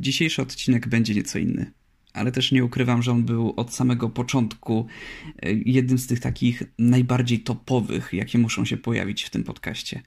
Dzisiejszy 0.00 0.42
odcinek 0.42 0.88
będzie 0.88 1.14
nieco 1.14 1.38
inny, 1.38 1.72
ale 2.12 2.32
też 2.32 2.52
nie 2.52 2.64
ukrywam, 2.64 3.02
że 3.02 3.12
on 3.12 3.24
był 3.24 3.54
od 3.56 3.74
samego 3.74 4.08
początku 4.08 4.86
e, 5.42 5.52
jednym 5.52 5.98
z 5.98 6.06
tych 6.06 6.20
takich 6.20 6.62
najbardziej 6.78 7.40
topowych, 7.40 8.12
jakie 8.12 8.38
muszą 8.38 8.64
się 8.64 8.76
pojawić 8.76 9.22
w 9.22 9.30
tym 9.30 9.44
podcaście. 9.44 10.02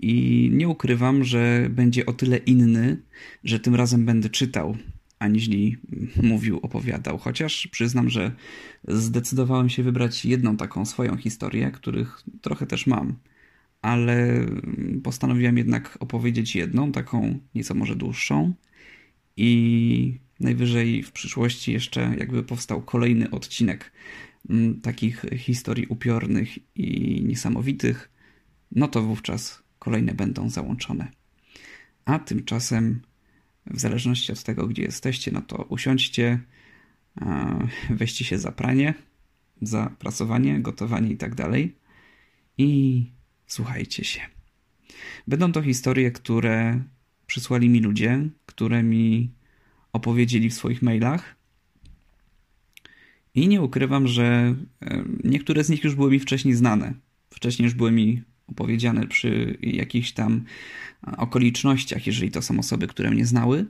I 0.00 0.50
nie 0.52 0.68
ukrywam, 0.68 1.24
że 1.24 1.68
będzie 1.70 2.06
o 2.06 2.12
tyle 2.12 2.36
inny, 2.36 3.02
że 3.44 3.60
tym 3.60 3.74
razem 3.74 4.04
będę 4.06 4.28
czytał, 4.28 4.76
aniżeli 5.18 5.76
mówił, 6.22 6.58
opowiadał. 6.62 7.18
Chociaż 7.18 7.66
przyznam, 7.66 8.10
że 8.10 8.32
zdecydowałem 8.88 9.68
się 9.68 9.82
wybrać 9.82 10.24
jedną 10.24 10.56
taką 10.56 10.84
swoją 10.84 11.16
historię, 11.16 11.70
których 11.70 12.22
trochę 12.40 12.66
też 12.66 12.86
mam. 12.86 13.14
Ale 13.82 14.46
postanowiłem 15.02 15.58
jednak 15.58 15.96
opowiedzieć 16.00 16.56
jedną, 16.56 16.92
taką 16.92 17.38
nieco 17.54 17.74
może 17.74 17.96
dłuższą. 17.96 18.54
I 19.36 20.18
najwyżej 20.40 21.02
w 21.02 21.12
przyszłości 21.12 21.72
jeszcze 21.72 22.14
jakby 22.18 22.42
powstał 22.42 22.82
kolejny 22.82 23.30
odcinek 23.30 23.92
mm, 24.50 24.80
takich 24.80 25.24
historii 25.36 25.86
upiornych 25.86 26.48
i 26.76 27.20
niesamowitych, 27.24 28.10
no 28.72 28.88
to 28.88 29.02
wówczas 29.02 29.62
kolejne 29.78 30.14
będą 30.14 30.50
załączone. 30.50 31.08
A 32.04 32.18
tymczasem, 32.18 33.00
w 33.66 33.80
zależności 33.80 34.32
od 34.32 34.42
tego, 34.42 34.66
gdzie 34.66 34.82
jesteście, 34.82 35.30
no 35.32 35.42
to 35.42 35.62
usiądźcie, 35.62 36.40
weźcie 37.90 38.24
się 38.24 38.38
za 38.38 38.52
pranie, 38.52 38.94
za 39.62 39.90
prasowanie, 39.98 40.60
gotowanie 40.60 41.10
i 41.10 41.16
tak 41.16 41.34
dalej 41.34 41.76
i 42.58 43.04
słuchajcie 43.46 44.04
się. 44.04 44.20
Będą 45.26 45.52
to 45.52 45.62
historie, 45.62 46.10
które 46.10 46.82
przysłali 47.26 47.68
mi 47.68 47.80
ludzie, 47.80 48.28
które 48.46 48.82
mi 48.82 49.30
opowiedzieli 49.92 50.50
w 50.50 50.54
swoich 50.54 50.82
mailach. 50.82 51.36
I 53.34 53.48
nie 53.48 53.62
ukrywam, 53.62 54.08
że 54.08 54.54
niektóre 55.24 55.64
z 55.64 55.70
nich 55.70 55.84
już 55.84 55.94
były 55.94 56.10
mi 56.10 56.18
wcześniej 56.18 56.54
znane. 56.54 56.94
Wcześniej 57.30 57.64
już 57.64 57.74
były 57.74 57.92
mi 57.92 58.22
opowiedziane 58.46 59.06
przy 59.06 59.58
jakichś 59.62 60.12
tam 60.12 60.44
okolicznościach, 61.16 62.06
jeżeli 62.06 62.30
to 62.30 62.42
są 62.42 62.58
osoby, 62.58 62.86
które 62.86 63.10
mnie 63.10 63.26
znały. 63.26 63.66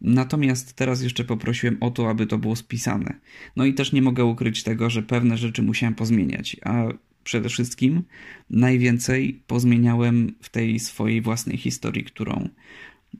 Natomiast 0.00 0.72
teraz 0.72 1.02
jeszcze 1.02 1.24
poprosiłem 1.24 1.76
o 1.80 1.90
to, 1.90 2.10
aby 2.10 2.26
to 2.26 2.38
było 2.38 2.56
spisane. 2.56 3.20
No 3.56 3.64
i 3.64 3.74
też 3.74 3.92
nie 3.92 4.02
mogę 4.02 4.24
ukryć 4.24 4.62
tego, 4.62 4.90
że 4.90 5.02
pewne 5.02 5.36
rzeczy 5.36 5.62
musiałem 5.62 5.94
pozmieniać, 5.94 6.56
a 6.64 6.84
przede 7.24 7.48
wszystkim 7.48 8.02
najwięcej 8.50 9.42
pozmieniałem 9.46 10.34
w 10.40 10.48
tej 10.48 10.78
swojej 10.78 11.20
własnej 11.20 11.56
historii, 11.56 12.04
którą 12.04 12.48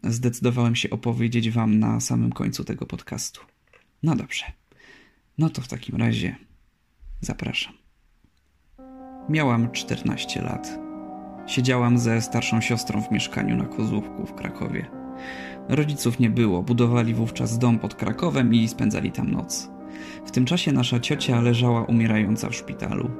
zdecydowałem 0.04 0.76
się 0.76 0.90
opowiedzieć 0.90 1.50
Wam 1.50 1.78
na 1.78 2.00
samym 2.00 2.32
końcu 2.32 2.64
tego 2.64 2.86
podcastu. 2.86 3.40
No 4.02 4.16
dobrze. 4.16 4.44
No 5.38 5.50
to 5.50 5.62
w 5.62 5.68
takim 5.68 5.96
razie 5.96 6.36
zapraszam. 7.20 7.72
Miałam 9.28 9.72
14 9.72 10.42
lat. 10.42 10.78
Siedziałam 11.46 11.98
ze 11.98 12.20
starszą 12.20 12.60
siostrą 12.60 13.02
w 13.02 13.10
mieszkaniu 13.10 13.56
na 13.56 13.64
Kozłówku 13.64 14.26
w 14.26 14.34
Krakowie. 14.34 14.90
Rodziców 15.68 16.18
nie 16.18 16.30
było, 16.30 16.62
budowali 16.62 17.14
wówczas 17.14 17.58
dom 17.58 17.78
pod 17.78 17.94
Krakowem 17.94 18.54
i 18.54 18.68
spędzali 18.68 19.12
tam 19.12 19.30
noc. 19.30 19.70
W 20.26 20.30
tym 20.30 20.44
czasie 20.44 20.72
nasza 20.72 21.00
ciocia 21.00 21.40
leżała 21.40 21.84
umierająca 21.84 22.48
w 22.48 22.54
szpitalu. 22.54 23.10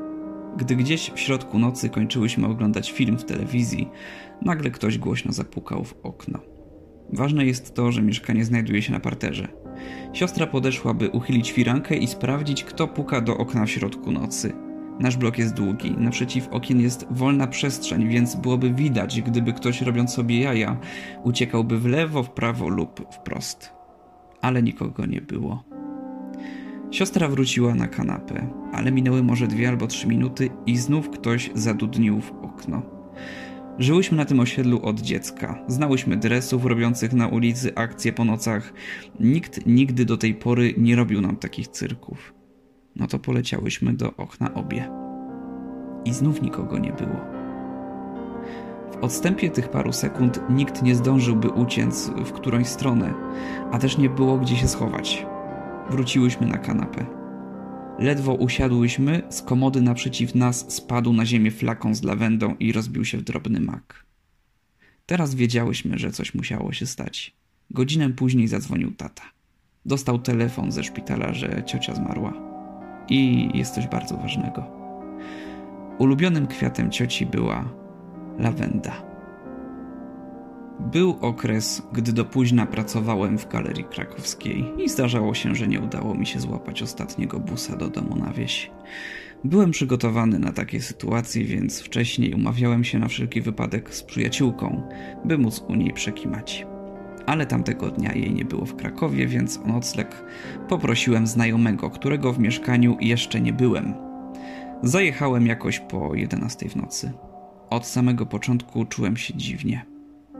Gdy 0.56 0.76
gdzieś 0.76 1.10
w 1.10 1.18
środku 1.18 1.58
nocy 1.58 1.88
kończyłyśmy 1.88 2.46
oglądać 2.46 2.92
film 2.92 3.18
w 3.18 3.24
telewizji, 3.24 3.88
nagle 4.42 4.70
ktoś 4.70 4.98
głośno 4.98 5.32
zapukał 5.32 5.84
w 5.84 5.94
okno. 6.02 6.51
Ważne 7.12 7.44
jest 7.46 7.74
to, 7.74 7.92
że 7.92 8.02
mieszkanie 8.02 8.44
znajduje 8.44 8.82
się 8.82 8.92
na 8.92 9.00
parterze. 9.00 9.48
Siostra 10.12 10.46
podeszła, 10.46 10.94
by 10.94 11.10
uchylić 11.10 11.52
firankę 11.52 11.96
i 11.96 12.06
sprawdzić, 12.06 12.64
kto 12.64 12.88
puka 12.88 13.20
do 13.20 13.36
okna 13.36 13.66
w 13.66 13.70
środku 13.70 14.12
nocy. 14.12 14.52
Nasz 15.00 15.16
blok 15.16 15.38
jest 15.38 15.54
długi, 15.54 15.94
naprzeciw 15.98 16.48
okien 16.48 16.80
jest 16.80 17.06
wolna 17.10 17.46
przestrzeń, 17.46 18.08
więc 18.08 18.36
byłoby 18.36 18.74
widać, 18.74 19.22
gdyby 19.22 19.52
ktoś 19.52 19.82
robiąc 19.82 20.12
sobie 20.12 20.40
jaja, 20.40 20.76
uciekałby 21.24 21.78
w 21.78 21.86
lewo, 21.86 22.22
w 22.22 22.30
prawo 22.30 22.68
lub 22.68 23.14
wprost. 23.14 23.72
Ale 24.40 24.62
nikogo 24.62 25.06
nie 25.06 25.20
było. 25.20 25.64
Siostra 26.90 27.28
wróciła 27.28 27.74
na 27.74 27.88
kanapę, 27.88 28.46
ale 28.72 28.92
minęły 28.92 29.22
może 29.22 29.46
dwie 29.46 29.68
albo 29.68 29.86
trzy 29.86 30.08
minuty 30.08 30.50
i 30.66 30.76
znów 30.76 31.10
ktoś 31.10 31.50
zadudnił 31.54 32.20
w 32.20 32.30
okno. 32.30 32.82
Żyłyśmy 33.78 34.16
na 34.16 34.24
tym 34.24 34.40
osiedlu 34.40 34.82
od 34.82 35.00
dziecka. 35.00 35.64
Znałyśmy 35.68 36.16
dresów 36.16 36.64
robiących 36.64 37.12
na 37.12 37.28
ulicy 37.28 37.74
akcje 37.74 38.12
po 38.12 38.24
nocach. 38.24 38.72
Nikt 39.20 39.66
nigdy 39.66 40.04
do 40.04 40.16
tej 40.16 40.34
pory 40.34 40.74
nie 40.76 40.96
robił 40.96 41.20
nam 41.20 41.36
takich 41.36 41.68
cyrków. 41.68 42.34
No 42.96 43.06
to 43.06 43.18
poleciałyśmy 43.18 43.94
do 43.94 44.16
okna 44.16 44.54
obie. 44.54 44.88
I 46.04 46.12
znów 46.12 46.42
nikogo 46.42 46.78
nie 46.78 46.92
było. 46.92 47.20
W 48.92 49.04
odstępie 49.04 49.50
tych 49.50 49.68
paru 49.68 49.92
sekund 49.92 50.40
nikt 50.50 50.82
nie 50.82 50.94
zdążyłby 50.94 51.48
uciec 51.48 52.10
w 52.24 52.32
którąś 52.32 52.66
stronę, 52.66 53.14
a 53.72 53.78
też 53.78 53.98
nie 53.98 54.10
było 54.10 54.38
gdzie 54.38 54.56
się 54.56 54.68
schować. 54.68 55.26
Wróciłyśmy 55.90 56.46
na 56.46 56.58
kanapę. 56.58 57.21
Ledwo 58.02 58.34
usiadłyśmy, 58.34 59.22
z 59.28 59.42
komody 59.42 59.82
naprzeciw 59.82 60.34
nas 60.34 60.72
spadł 60.72 61.12
na 61.12 61.26
ziemię 61.26 61.50
flakon 61.50 61.94
z 61.94 62.02
lawendą 62.02 62.54
i 62.54 62.72
rozbił 62.72 63.04
się 63.04 63.18
w 63.18 63.22
drobny 63.22 63.60
mak. 63.60 64.06
Teraz 65.06 65.34
wiedziałyśmy, 65.34 65.98
że 65.98 66.10
coś 66.10 66.34
musiało 66.34 66.72
się 66.72 66.86
stać. 66.86 67.36
Godzinę 67.70 68.10
później 68.10 68.48
zadzwonił 68.48 68.92
tata. 68.92 69.22
Dostał 69.86 70.18
telefon 70.18 70.72
ze 70.72 70.84
szpitala, 70.84 71.34
że 71.34 71.62
ciocia 71.66 71.94
zmarła. 71.94 72.32
I 73.08 73.48
jest 73.54 73.74
coś 73.74 73.86
bardzo 73.86 74.16
ważnego. 74.16 74.66
Ulubionym 75.98 76.46
kwiatem 76.46 76.90
cioci 76.90 77.26
była 77.26 77.74
lawenda. 78.38 79.11
Był 80.90 81.16
okres, 81.20 81.82
gdy 81.92 82.12
do 82.12 82.24
późna 82.24 82.66
pracowałem 82.66 83.38
w 83.38 83.48
galerii 83.48 83.84
krakowskiej 83.84 84.72
i 84.78 84.88
zdarzało 84.88 85.34
się, 85.34 85.54
że 85.54 85.68
nie 85.68 85.80
udało 85.80 86.14
mi 86.14 86.26
się 86.26 86.40
złapać 86.40 86.82
ostatniego 86.82 87.40
busa 87.40 87.76
do 87.76 87.88
domu 87.88 88.16
na 88.16 88.32
wieś. 88.32 88.70
Byłem 89.44 89.70
przygotowany 89.70 90.38
na 90.38 90.52
takie 90.52 90.80
sytuacje, 90.80 91.44
więc 91.44 91.80
wcześniej 91.80 92.34
umawiałem 92.34 92.84
się 92.84 92.98
na 92.98 93.08
wszelki 93.08 93.40
wypadek 93.40 93.94
z 93.94 94.02
przyjaciółką, 94.02 94.82
by 95.24 95.38
móc 95.38 95.64
u 95.68 95.74
niej 95.74 95.92
przekimać. 95.92 96.66
Ale 97.26 97.46
tamtego 97.46 97.90
dnia 97.90 98.12
jej 98.12 98.32
nie 98.32 98.44
było 98.44 98.66
w 98.66 98.76
Krakowie, 98.76 99.26
więc 99.26 99.58
o 99.58 99.66
nocleg 99.66 100.24
poprosiłem 100.68 101.26
znajomego, 101.26 101.90
którego 101.90 102.32
w 102.32 102.38
mieszkaniu 102.38 102.96
jeszcze 103.00 103.40
nie 103.40 103.52
byłem. 103.52 103.94
Zajechałem 104.82 105.46
jakoś 105.46 105.80
po 105.80 106.14
11 106.14 106.68
w 106.68 106.76
nocy. 106.76 107.12
Od 107.70 107.86
samego 107.86 108.26
początku 108.26 108.84
czułem 108.84 109.16
się 109.16 109.34
dziwnie. 109.34 109.91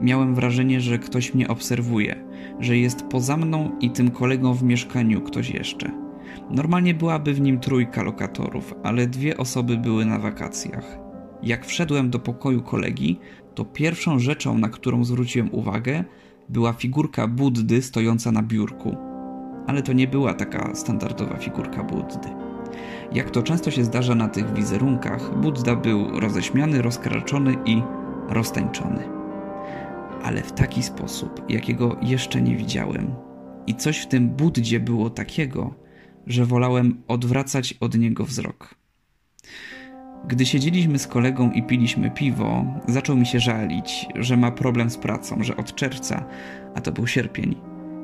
Miałem 0.03 0.35
wrażenie, 0.35 0.81
że 0.81 0.99
ktoś 0.99 1.33
mnie 1.33 1.47
obserwuje, 1.47 2.15
że 2.59 2.77
jest 2.77 3.05
poza 3.05 3.37
mną 3.37 3.71
i 3.79 3.89
tym 3.89 4.11
kolegą 4.11 4.53
w 4.53 4.63
mieszkaniu 4.63 5.21
ktoś 5.21 5.49
jeszcze. 5.49 5.91
Normalnie 6.49 6.93
byłaby 6.93 7.33
w 7.33 7.41
nim 7.41 7.59
trójka 7.59 8.03
lokatorów, 8.03 8.73
ale 8.83 9.07
dwie 9.07 9.37
osoby 9.37 9.77
były 9.77 10.05
na 10.05 10.19
wakacjach. 10.19 10.97
Jak 11.43 11.65
wszedłem 11.65 12.09
do 12.09 12.19
pokoju 12.19 12.61
kolegi, 12.61 13.19
to 13.55 13.65
pierwszą 13.65 14.19
rzeczą, 14.19 14.57
na 14.57 14.69
którą 14.69 15.03
zwróciłem 15.03 15.49
uwagę, 15.51 16.03
była 16.49 16.73
figurka 16.73 17.27
Buddy 17.27 17.81
stojąca 17.81 18.31
na 18.31 18.43
biurku. 18.43 18.97
Ale 19.67 19.81
to 19.81 19.93
nie 19.93 20.07
była 20.07 20.33
taka 20.33 20.75
standardowa 20.75 21.37
figurka 21.37 21.83
Buddy. 21.83 22.29
Jak 23.13 23.31
to 23.31 23.43
często 23.43 23.71
się 23.71 23.83
zdarza 23.83 24.15
na 24.15 24.27
tych 24.27 24.53
wizerunkach, 24.53 25.39
Budda 25.41 25.75
był 25.75 26.19
roześmiany, 26.19 26.81
rozkraczony 26.81 27.55
i 27.65 27.81
roztańczony 28.29 29.22
ale 30.23 30.41
w 30.41 30.51
taki 30.51 30.83
sposób, 30.83 31.41
jakiego 31.49 31.97
jeszcze 32.01 32.41
nie 32.41 32.55
widziałem. 32.55 33.15
I 33.67 33.75
coś 33.75 33.97
w 33.97 34.07
tym 34.07 34.29
Buddzie 34.29 34.79
było 34.79 35.09
takiego, 35.09 35.75
że 36.27 36.45
wolałem 36.45 37.03
odwracać 37.07 37.73
od 37.79 37.97
niego 37.97 38.25
wzrok. 38.25 38.75
Gdy 40.27 40.45
siedzieliśmy 40.45 40.99
z 40.99 41.07
kolegą 41.07 41.51
i 41.51 41.63
piliśmy 41.63 42.11
piwo, 42.11 42.65
zaczął 42.87 43.15
mi 43.15 43.25
się 43.25 43.39
żalić, 43.39 44.05
że 44.15 44.37
ma 44.37 44.51
problem 44.51 44.89
z 44.89 44.97
pracą, 44.97 45.43
że 45.43 45.57
od 45.57 45.75
czerwca, 45.75 46.25
a 46.75 46.81
to 46.81 46.91
był 46.91 47.07
sierpień, 47.07 47.55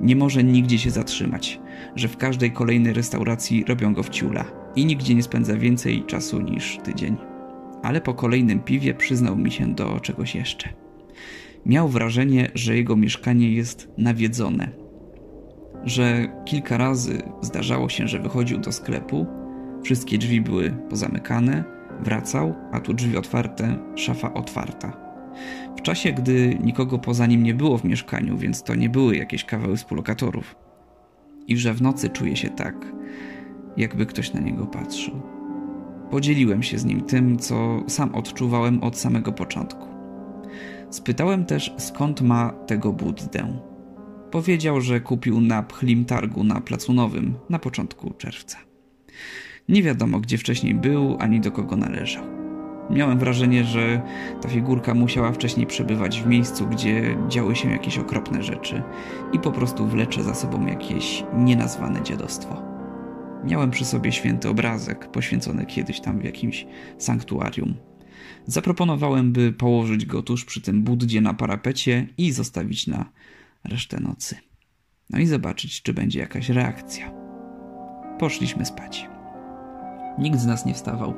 nie 0.01 0.15
może 0.15 0.43
nigdzie 0.43 0.79
się 0.79 0.89
zatrzymać, 0.89 1.59
że 1.95 2.07
w 2.07 2.17
każdej 2.17 2.51
kolejnej 2.51 2.93
restauracji 2.93 3.63
robią 3.63 3.93
go 3.93 4.03
w 4.03 4.09
ciula 4.09 4.45
i 4.75 4.85
nigdzie 4.85 5.15
nie 5.15 5.23
spędza 5.23 5.55
więcej 5.55 6.03
czasu 6.03 6.41
niż 6.41 6.77
tydzień. 6.83 7.17
Ale 7.83 8.01
po 8.01 8.13
kolejnym 8.13 8.59
piwie 8.59 8.93
przyznał 8.93 9.35
mi 9.35 9.51
się 9.51 9.73
do 9.75 9.99
czegoś 9.99 10.35
jeszcze. 10.35 10.88
Miał 11.65 11.87
wrażenie, 11.87 12.51
że 12.55 12.75
jego 12.75 12.95
mieszkanie 12.95 13.51
jest 13.53 13.89
nawiedzone. 13.97 14.69
Że 15.83 16.27
kilka 16.45 16.77
razy 16.77 17.21
zdarzało 17.41 17.89
się, 17.89 18.07
że 18.07 18.19
wychodził 18.19 18.57
do 18.57 18.71
sklepu, 18.71 19.27
wszystkie 19.83 20.17
drzwi 20.17 20.41
były 20.41 20.71
pozamykane, 20.89 21.63
wracał, 22.03 22.55
a 22.71 22.79
tu 22.79 22.93
drzwi 22.93 23.17
otwarte, 23.17 23.77
szafa 23.95 24.33
otwarta. 24.33 25.09
w 25.77 25.81
czasie, 25.81 26.13
gdy 26.13 26.57
nikogo 26.63 26.99
poza 26.99 27.25
nim 27.25 27.43
nie 27.43 27.53
było 27.53 27.77
w 27.77 27.83
mieszkaniu, 27.83 28.37
więc 28.37 28.63
to 28.63 28.75
nie 28.75 28.89
były 28.89 29.15
jakieś 29.15 29.45
kawały 29.45 29.77
współlokatorów. 29.77 30.55
I 31.47 31.57
że 31.57 31.73
w 31.73 31.81
nocy 31.81 32.09
czuje 32.09 32.35
się 32.35 32.49
tak, 32.49 32.75
jakby 33.77 34.05
ktoś 34.05 34.33
na 34.33 34.39
niego 34.39 34.65
patrzył. 34.65 35.21
Podzieliłem 36.11 36.63
się 36.63 36.79
z 36.79 36.85
nim 36.85 37.01
tym, 37.01 37.37
co 37.37 37.83
sam 37.87 38.15
odczuwałem 38.15 38.83
od 38.83 38.97
samego 38.97 39.31
początku. 39.31 39.88
Spytałem 40.89 41.45
też, 41.45 41.73
skąd 41.77 42.21
ma 42.21 42.53
tego 42.67 42.93
Buddę. 42.93 43.59
Powiedział, 44.31 44.81
że 44.81 44.99
kupił 44.99 45.41
na 45.41 45.63
pchlim 45.63 46.05
targu 46.05 46.43
na 46.43 46.61
Placu 46.61 46.93
Nowym 46.93 47.33
na 47.49 47.59
początku 47.59 48.13
czerwca. 48.13 48.57
Nie 49.69 49.83
wiadomo, 49.83 50.19
gdzie 50.19 50.37
wcześniej 50.37 50.75
był, 50.75 51.17
ani 51.19 51.41
do 51.41 51.51
kogo 51.51 51.75
należał. 51.75 52.23
Miałem 52.89 53.19
wrażenie, 53.19 53.63
że 53.63 54.01
ta 54.41 54.49
figurka 54.49 54.93
musiała 54.93 55.31
wcześniej 55.31 55.67
przebywać 55.67 56.21
w 56.21 56.27
miejscu, 56.27 56.67
gdzie 56.67 57.17
działy 57.27 57.55
się 57.55 57.71
jakieś 57.71 57.97
okropne 57.97 58.43
rzeczy 58.43 58.83
i 59.33 59.39
po 59.39 59.51
prostu 59.51 59.87
wlecze 59.87 60.23
za 60.23 60.33
sobą 60.33 60.65
jakieś 60.65 61.23
nienazwane 61.37 62.03
dziadostwo. 62.03 62.61
Miałem 63.43 63.71
przy 63.71 63.85
sobie 63.85 64.11
święty 64.11 64.49
obrazek, 64.49 65.11
poświęcony 65.11 65.65
kiedyś 65.65 65.99
tam 65.99 66.19
w 66.19 66.23
jakimś 66.23 66.67
sanktuarium. 66.97 67.88
Zaproponowałem, 68.45 69.31
by 69.31 69.53
położyć 69.53 70.05
go 70.05 70.23
tuż 70.23 70.45
przy 70.45 70.61
tym 70.61 70.83
buddzie 70.83 71.21
na 71.21 71.33
parapecie 71.33 72.07
i 72.17 72.31
zostawić 72.31 72.87
na 72.87 73.05
resztę 73.63 73.99
nocy. 73.99 74.35
No 75.09 75.19
i 75.19 75.25
zobaczyć, 75.25 75.81
czy 75.81 75.93
będzie 75.93 76.19
jakaś 76.19 76.49
reakcja. 76.49 77.11
Poszliśmy 78.19 78.65
spać. 78.65 79.07
Nikt 80.19 80.39
z 80.39 80.45
nas 80.45 80.65
nie 80.65 80.73
wstawał. 80.73 81.13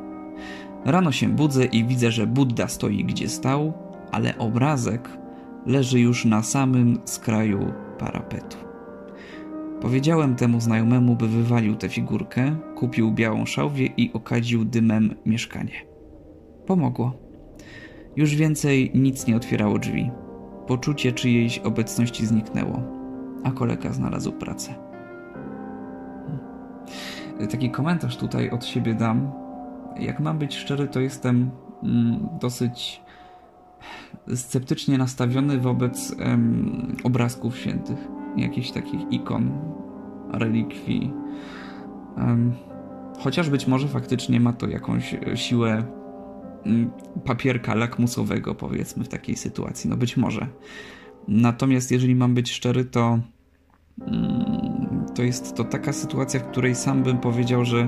Rano 0.85 1.11
się 1.11 1.29
budzę 1.29 1.65
i 1.65 1.85
widzę, 1.85 2.11
że 2.11 2.27
Buddha 2.27 2.67
stoi 2.67 3.05
gdzie 3.05 3.29
stał, 3.29 3.73
ale 4.11 4.37
obrazek 4.37 5.09
leży 5.65 5.99
już 5.99 6.25
na 6.25 6.43
samym 6.43 6.99
skraju 7.05 7.73
parapetu. 7.99 8.57
Powiedziałem 9.81 10.35
temu 10.35 10.61
znajomemu, 10.61 11.15
by 11.15 11.27
wywalił 11.27 11.75
tę 11.75 11.89
figurkę, 11.89 12.55
kupił 12.75 13.11
białą 13.11 13.45
szałwię 13.45 13.85
i 13.85 14.13
okadził 14.13 14.65
dymem 14.65 15.15
mieszkanie. 15.25 15.90
Pomogło. 16.65 17.13
Już 18.15 18.35
więcej 18.35 18.91
nic 18.95 19.27
nie 19.27 19.35
otwierało 19.35 19.79
drzwi. 19.79 20.11
Poczucie 20.67 21.11
czyjejś 21.11 21.59
obecności 21.59 22.25
zniknęło, 22.25 22.81
a 23.43 23.51
kolega 23.51 23.93
znalazł 23.93 24.31
pracę. 24.31 24.73
Hmm. 26.25 27.47
Taki 27.51 27.69
komentarz 27.69 28.17
tutaj 28.17 28.49
od 28.49 28.65
siebie 28.65 28.93
dam. 28.93 29.31
Jak 29.99 30.19
mam 30.19 30.37
być 30.37 30.55
szczery, 30.55 30.87
to 30.87 30.99
jestem 30.99 31.51
mm, 31.83 32.29
dosyć 32.39 33.01
sceptycznie 34.35 34.97
nastawiony 34.97 35.57
wobec 35.57 36.15
em, 36.19 36.95
obrazków 37.03 37.57
świętych, 37.57 38.07
jakichś 38.37 38.71
takich 38.71 39.11
ikon, 39.11 39.51
relikwii. 40.33 41.13
Um, 42.17 42.53
chociaż 43.19 43.49
być 43.49 43.67
może 43.67 43.87
faktycznie 43.87 44.39
ma 44.39 44.53
to 44.53 44.67
jakąś 44.67 45.15
siłę 45.35 45.83
papierka 47.25 47.75
lakmusowego, 47.75 48.55
powiedzmy, 48.55 49.03
w 49.03 49.07
takiej 49.07 49.35
sytuacji. 49.35 49.89
No 49.89 49.97
być 49.97 50.17
może. 50.17 50.47
Natomiast 51.27 51.91
jeżeli 51.91 52.15
mam 52.15 52.33
być 52.33 52.51
szczery, 52.51 52.85
to 52.85 53.19
mm, 54.07 55.05
to 55.15 55.23
jest 55.23 55.55
to 55.55 55.63
taka 55.63 55.93
sytuacja, 55.93 56.39
w 56.39 56.51
której 56.51 56.75
sam 56.75 57.03
bym 57.03 57.17
powiedział, 57.17 57.65
że 57.65 57.87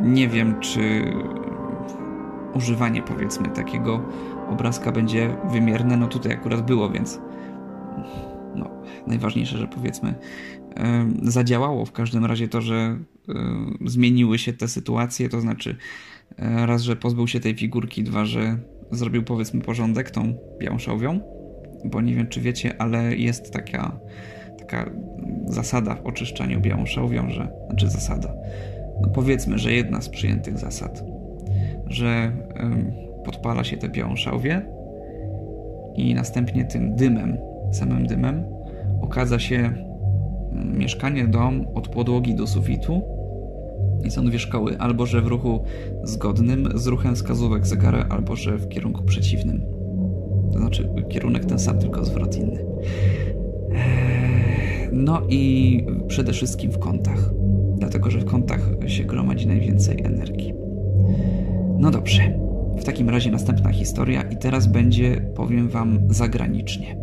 nie 0.00 0.28
wiem, 0.28 0.60
czy 0.60 1.12
używanie 2.54 3.02
powiedzmy 3.02 3.48
takiego 3.48 4.02
obrazka 4.50 4.92
będzie 4.92 5.36
wymierne. 5.50 5.96
No 5.96 6.06
tutaj 6.06 6.32
akurat 6.32 6.66
było, 6.66 6.90
więc 6.90 7.20
no, 8.54 8.70
najważniejsze, 9.06 9.58
że 9.58 9.66
powiedzmy 9.66 10.14
zadziałało 11.22 11.84
w 11.84 11.92
każdym 11.92 12.24
razie 12.24 12.48
to, 12.48 12.60
że 12.60 12.96
zmieniły 13.86 14.38
się 14.38 14.52
te 14.52 14.68
sytuacje, 14.68 15.28
to 15.28 15.40
znaczy 15.40 15.76
E, 16.38 16.66
raz, 16.66 16.82
że 16.82 16.96
pozbył 16.96 17.28
się 17.28 17.40
tej 17.40 17.54
figurki, 17.54 18.04
dwa, 18.04 18.24
że 18.24 18.56
zrobił 18.90 19.22
powiedzmy 19.22 19.60
porządek 19.60 20.10
tą 20.10 20.34
białą 20.60 20.78
szałwią, 20.78 21.20
bo 21.84 22.00
nie 22.00 22.14
wiem 22.14 22.26
czy 22.26 22.40
wiecie, 22.40 22.74
ale 22.78 23.16
jest 23.16 23.52
taka, 23.52 23.98
taka 24.58 24.90
zasada 25.46 25.94
w 25.94 26.06
oczyszczaniu 26.06 26.60
białą 26.60 26.86
szałwią, 26.86 27.30
że, 27.30 27.48
znaczy 27.66 27.90
zasada, 27.90 28.34
no 29.02 29.08
powiedzmy, 29.08 29.58
że 29.58 29.72
jedna 29.72 30.00
z 30.00 30.08
przyjętych 30.08 30.58
zasad, 30.58 31.04
że 31.86 32.32
ym, 32.60 32.92
podpala 33.24 33.64
się 33.64 33.76
tę 33.76 33.88
białą 33.88 34.16
szałwię 34.16 34.62
i 35.96 36.14
następnie 36.14 36.64
tym 36.64 36.96
dymem, 36.96 37.36
samym 37.72 38.06
dymem, 38.06 38.44
okaza 39.00 39.38
się 39.38 39.74
mieszkanie, 40.54 41.28
dom 41.28 41.66
od 41.74 41.88
podłogi 41.88 42.34
do 42.34 42.46
sufitu 42.46 43.02
i 44.04 44.10
są 44.10 44.24
dwie 44.24 44.38
szkoły, 44.38 44.78
albo 44.78 45.06
że 45.06 45.20
w 45.20 45.26
ruchu 45.26 45.64
zgodnym 46.04 46.68
z 46.74 46.86
ruchem 46.86 47.14
wskazówek 47.14 47.66
zegara, 47.66 48.06
albo 48.10 48.36
że 48.36 48.58
w 48.58 48.68
kierunku 48.68 49.04
przeciwnym. 49.04 49.62
To 50.52 50.58
znaczy 50.58 50.88
kierunek 51.08 51.44
ten 51.44 51.58
sam, 51.58 51.78
tylko 51.78 52.04
zwrot 52.04 52.36
inny. 52.36 52.64
Eee, 53.70 54.88
no 54.92 55.22
i 55.28 55.84
przede 56.08 56.32
wszystkim 56.32 56.70
w 56.70 56.78
kątach, 56.78 57.30
dlatego 57.76 58.10
że 58.10 58.18
w 58.18 58.24
kątach 58.24 58.70
się 58.86 59.04
gromadzi 59.04 59.46
najwięcej 59.46 60.02
energii. 60.04 60.54
No 61.78 61.90
dobrze, 61.90 62.38
w 62.78 62.84
takim 62.84 63.10
razie 63.10 63.30
następna 63.30 63.72
historia 63.72 64.22
i 64.22 64.36
teraz 64.36 64.66
będzie, 64.66 65.32
powiem 65.34 65.68
Wam, 65.68 65.98
zagranicznie. 66.10 66.96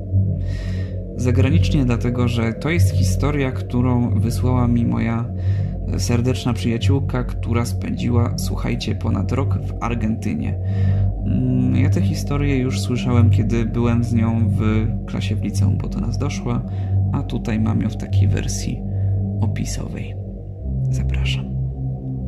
Zagranicznie 1.20 1.86
dlatego, 1.86 2.28
że 2.28 2.54
to 2.54 2.70
jest 2.70 2.92
historia, 2.92 3.52
którą 3.52 4.20
wysłała 4.20 4.68
mi 4.68 4.86
moja 4.86 5.26
serdeczna 5.98 6.54
przyjaciółka, 6.54 7.24
która 7.24 7.66
spędziła, 7.66 8.34
słuchajcie, 8.38 8.96
ponad 8.96 9.32
rok 9.32 9.60
w 9.66 9.84
Argentynie. 9.84 10.60
Mm, 11.26 11.76
ja 11.76 11.90
tę 11.90 12.02
historię 12.02 12.58
już 12.58 12.82
słyszałem, 12.82 13.30
kiedy 13.30 13.66
byłem 13.66 14.04
z 14.04 14.14
nią 14.14 14.50
w 14.50 14.88
klasie 15.06 15.36
w 15.36 15.44
liceum, 15.44 15.78
bo 15.78 15.90
do 15.90 16.00
nas 16.00 16.18
doszła, 16.18 16.62
a 17.14 17.24
tutaj 17.24 17.60
mam 17.60 17.82
ją 17.82 17.90
w 17.90 17.98
takiej 17.98 18.28
wersji 18.28 18.82
opisowej. 19.42 20.16
Zapraszam. 20.92 21.46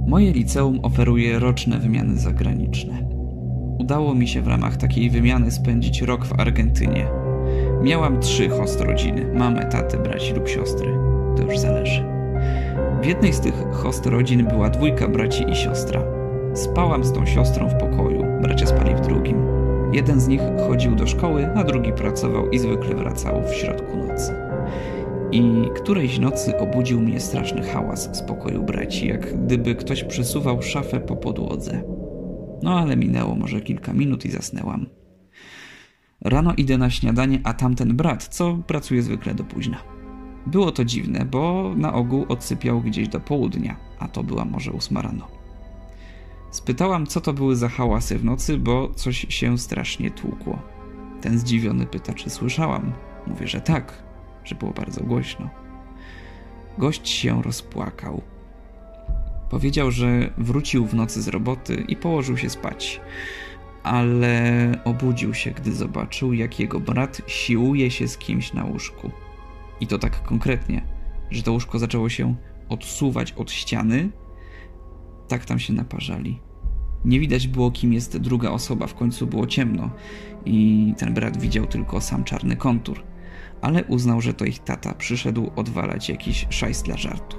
Moje 0.07 0.31
liceum 0.31 0.79
oferuje 0.83 1.39
roczne 1.39 1.79
wymiany 1.79 2.17
zagraniczne. 2.17 3.09
Udało 3.79 4.15
mi 4.15 4.27
się 4.27 4.41
w 4.41 4.47
ramach 4.47 4.77
takiej 4.77 5.09
wymiany 5.09 5.51
spędzić 5.51 6.01
rok 6.01 6.25
w 6.25 6.39
Argentynie. 6.39 7.20
Miałam 7.81 8.19
trzy 8.19 8.49
host 8.49 8.81
rodziny: 8.81 9.33
mamę, 9.33 9.65
tatę, 9.65 9.97
braci 9.97 10.33
lub 10.33 10.47
siostry. 10.47 10.93
To 11.37 11.43
już 11.43 11.59
zależy. 11.59 12.03
W 13.01 13.05
jednej 13.05 13.33
z 13.33 13.39
tych 13.39 13.55
host 13.71 14.05
rodzin 14.05 14.47
była 14.47 14.69
dwójka 14.69 15.07
braci 15.07 15.49
i 15.49 15.55
siostra. 15.55 16.03
Spałam 16.53 17.03
z 17.03 17.11
tą 17.11 17.25
siostrą 17.25 17.69
w 17.69 17.75
pokoju, 17.75 18.23
bracia 18.41 18.65
spali 18.65 18.95
w 18.95 19.01
drugim. 19.01 19.37
Jeden 19.93 20.19
z 20.19 20.27
nich 20.27 20.41
chodził 20.67 20.95
do 20.95 21.07
szkoły, 21.07 21.49
a 21.55 21.63
drugi 21.63 21.93
pracował 21.93 22.49
i 22.49 22.59
zwykle 22.59 22.95
wracał 22.95 23.43
w 23.43 23.53
środku 23.53 23.97
nocy. 23.97 24.35
I 25.31 25.65
którejś 25.75 26.19
nocy 26.19 26.57
obudził 26.57 26.99
mnie 26.99 27.19
straszny 27.19 27.61
hałas 27.61 28.17
z 28.17 28.21
pokoju 28.21 28.63
braci, 28.63 29.07
jak 29.07 29.43
gdyby 29.43 29.75
ktoś 29.75 30.03
przesuwał 30.03 30.61
szafę 30.61 30.99
po 30.99 31.15
podłodze. 31.15 31.81
No 32.63 32.79
ale 32.79 32.97
minęło 32.97 33.35
może 33.35 33.61
kilka 33.61 33.93
minut 33.93 34.25
i 34.25 34.31
zasnęłam. 34.31 35.00
Rano 36.21 36.53
idę 36.57 36.77
na 36.77 36.89
śniadanie, 36.89 37.39
a 37.43 37.53
tamten 37.53 37.95
brat, 37.95 38.27
co 38.27 38.57
pracuje 38.67 39.01
zwykle 39.01 39.33
do 39.33 39.43
późna. 39.43 39.77
Było 40.47 40.71
to 40.71 40.85
dziwne, 40.85 41.25
bo 41.25 41.73
na 41.77 41.93
ogół 41.93 42.25
odsypiał 42.29 42.81
gdzieś 42.81 43.07
do 43.07 43.19
południa, 43.19 43.75
a 43.99 44.07
to 44.07 44.23
była 44.23 44.45
może 44.45 44.71
ósma 44.71 45.01
rano. 45.01 45.27
Spytałam, 46.51 47.07
co 47.07 47.21
to 47.21 47.33
były 47.33 47.55
za 47.55 47.69
hałasy 47.69 48.17
w 48.17 48.25
nocy, 48.25 48.57
bo 48.57 48.91
coś 48.95 49.25
się 49.29 49.57
strasznie 49.57 50.11
tłukło. 50.11 50.59
Ten 51.21 51.39
zdziwiony 51.39 51.85
pyta, 51.85 52.13
czy 52.13 52.29
słyszałam. 52.29 52.93
Mówię, 53.27 53.47
że 53.47 53.61
tak, 53.61 54.03
że 54.43 54.55
było 54.55 54.71
bardzo 54.71 55.03
głośno. 55.03 55.49
Gość 56.77 57.09
się 57.09 57.41
rozpłakał. 57.41 58.21
Powiedział, 59.49 59.91
że 59.91 60.33
wrócił 60.37 60.85
w 60.85 60.93
nocy 60.93 61.21
z 61.21 61.27
roboty 61.27 61.85
i 61.87 61.95
położył 61.95 62.37
się 62.37 62.49
spać, 62.49 63.01
ale 63.83 64.71
obudził 64.85 65.33
się, 65.33 65.51
gdy 65.51 65.73
zobaczył, 65.73 66.33
jak 66.33 66.59
jego 66.59 66.79
brat 66.79 67.21
siłuje 67.27 67.91
się 67.91 68.07
z 68.07 68.17
kimś 68.17 68.53
na 68.53 68.65
łóżku. 68.65 69.11
I 69.79 69.87
to 69.87 69.97
tak 69.97 70.23
konkretnie, 70.23 70.81
że 71.31 71.43
to 71.43 71.51
łóżko 71.51 71.79
zaczęło 71.79 72.09
się 72.09 72.35
odsuwać 72.69 73.31
od 73.31 73.51
ściany. 73.51 74.09
Tak 75.27 75.45
tam 75.45 75.59
się 75.59 75.73
naparzali. 75.73 76.39
Nie 77.05 77.19
widać 77.19 77.47
było, 77.47 77.71
kim 77.71 77.93
jest 77.93 78.17
druga 78.17 78.49
osoba, 78.49 78.87
w 78.87 78.95
końcu 78.95 79.27
było 79.27 79.47
ciemno 79.47 79.89
i 80.45 80.93
ten 80.97 81.13
brat 81.13 81.37
widział 81.37 81.65
tylko 81.65 82.01
sam 82.01 82.23
czarny 82.23 82.55
kontur, 82.55 83.03
ale 83.61 83.83
uznał, 83.83 84.21
że 84.21 84.33
to 84.33 84.45
ich 84.45 84.59
tata 84.59 84.93
przyszedł 84.93 85.51
odwalać 85.55 86.09
jakiś 86.09 86.47
szajs 86.49 86.81
dla 86.83 86.97
żartu. 86.97 87.37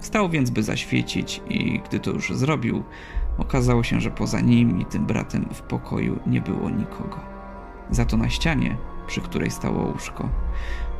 Wstał 0.00 0.28
więc, 0.28 0.50
by 0.50 0.62
zaświecić 0.62 1.40
i 1.50 1.80
gdy 1.88 2.00
to 2.00 2.10
już 2.10 2.30
zrobił, 2.34 2.82
okazało 3.38 3.82
się, 3.82 4.00
że 4.00 4.10
poza 4.10 4.40
nim 4.40 4.80
i 4.80 4.84
tym 4.84 5.06
bratem 5.06 5.48
w 5.52 5.62
pokoju 5.62 6.20
nie 6.26 6.40
było 6.40 6.70
nikogo. 6.70 7.20
Za 7.90 8.04
to 8.04 8.16
na 8.16 8.28
ścianie, 8.28 8.76
przy 9.06 9.20
której 9.20 9.50
stało 9.50 9.86
łóżko, 9.86 10.28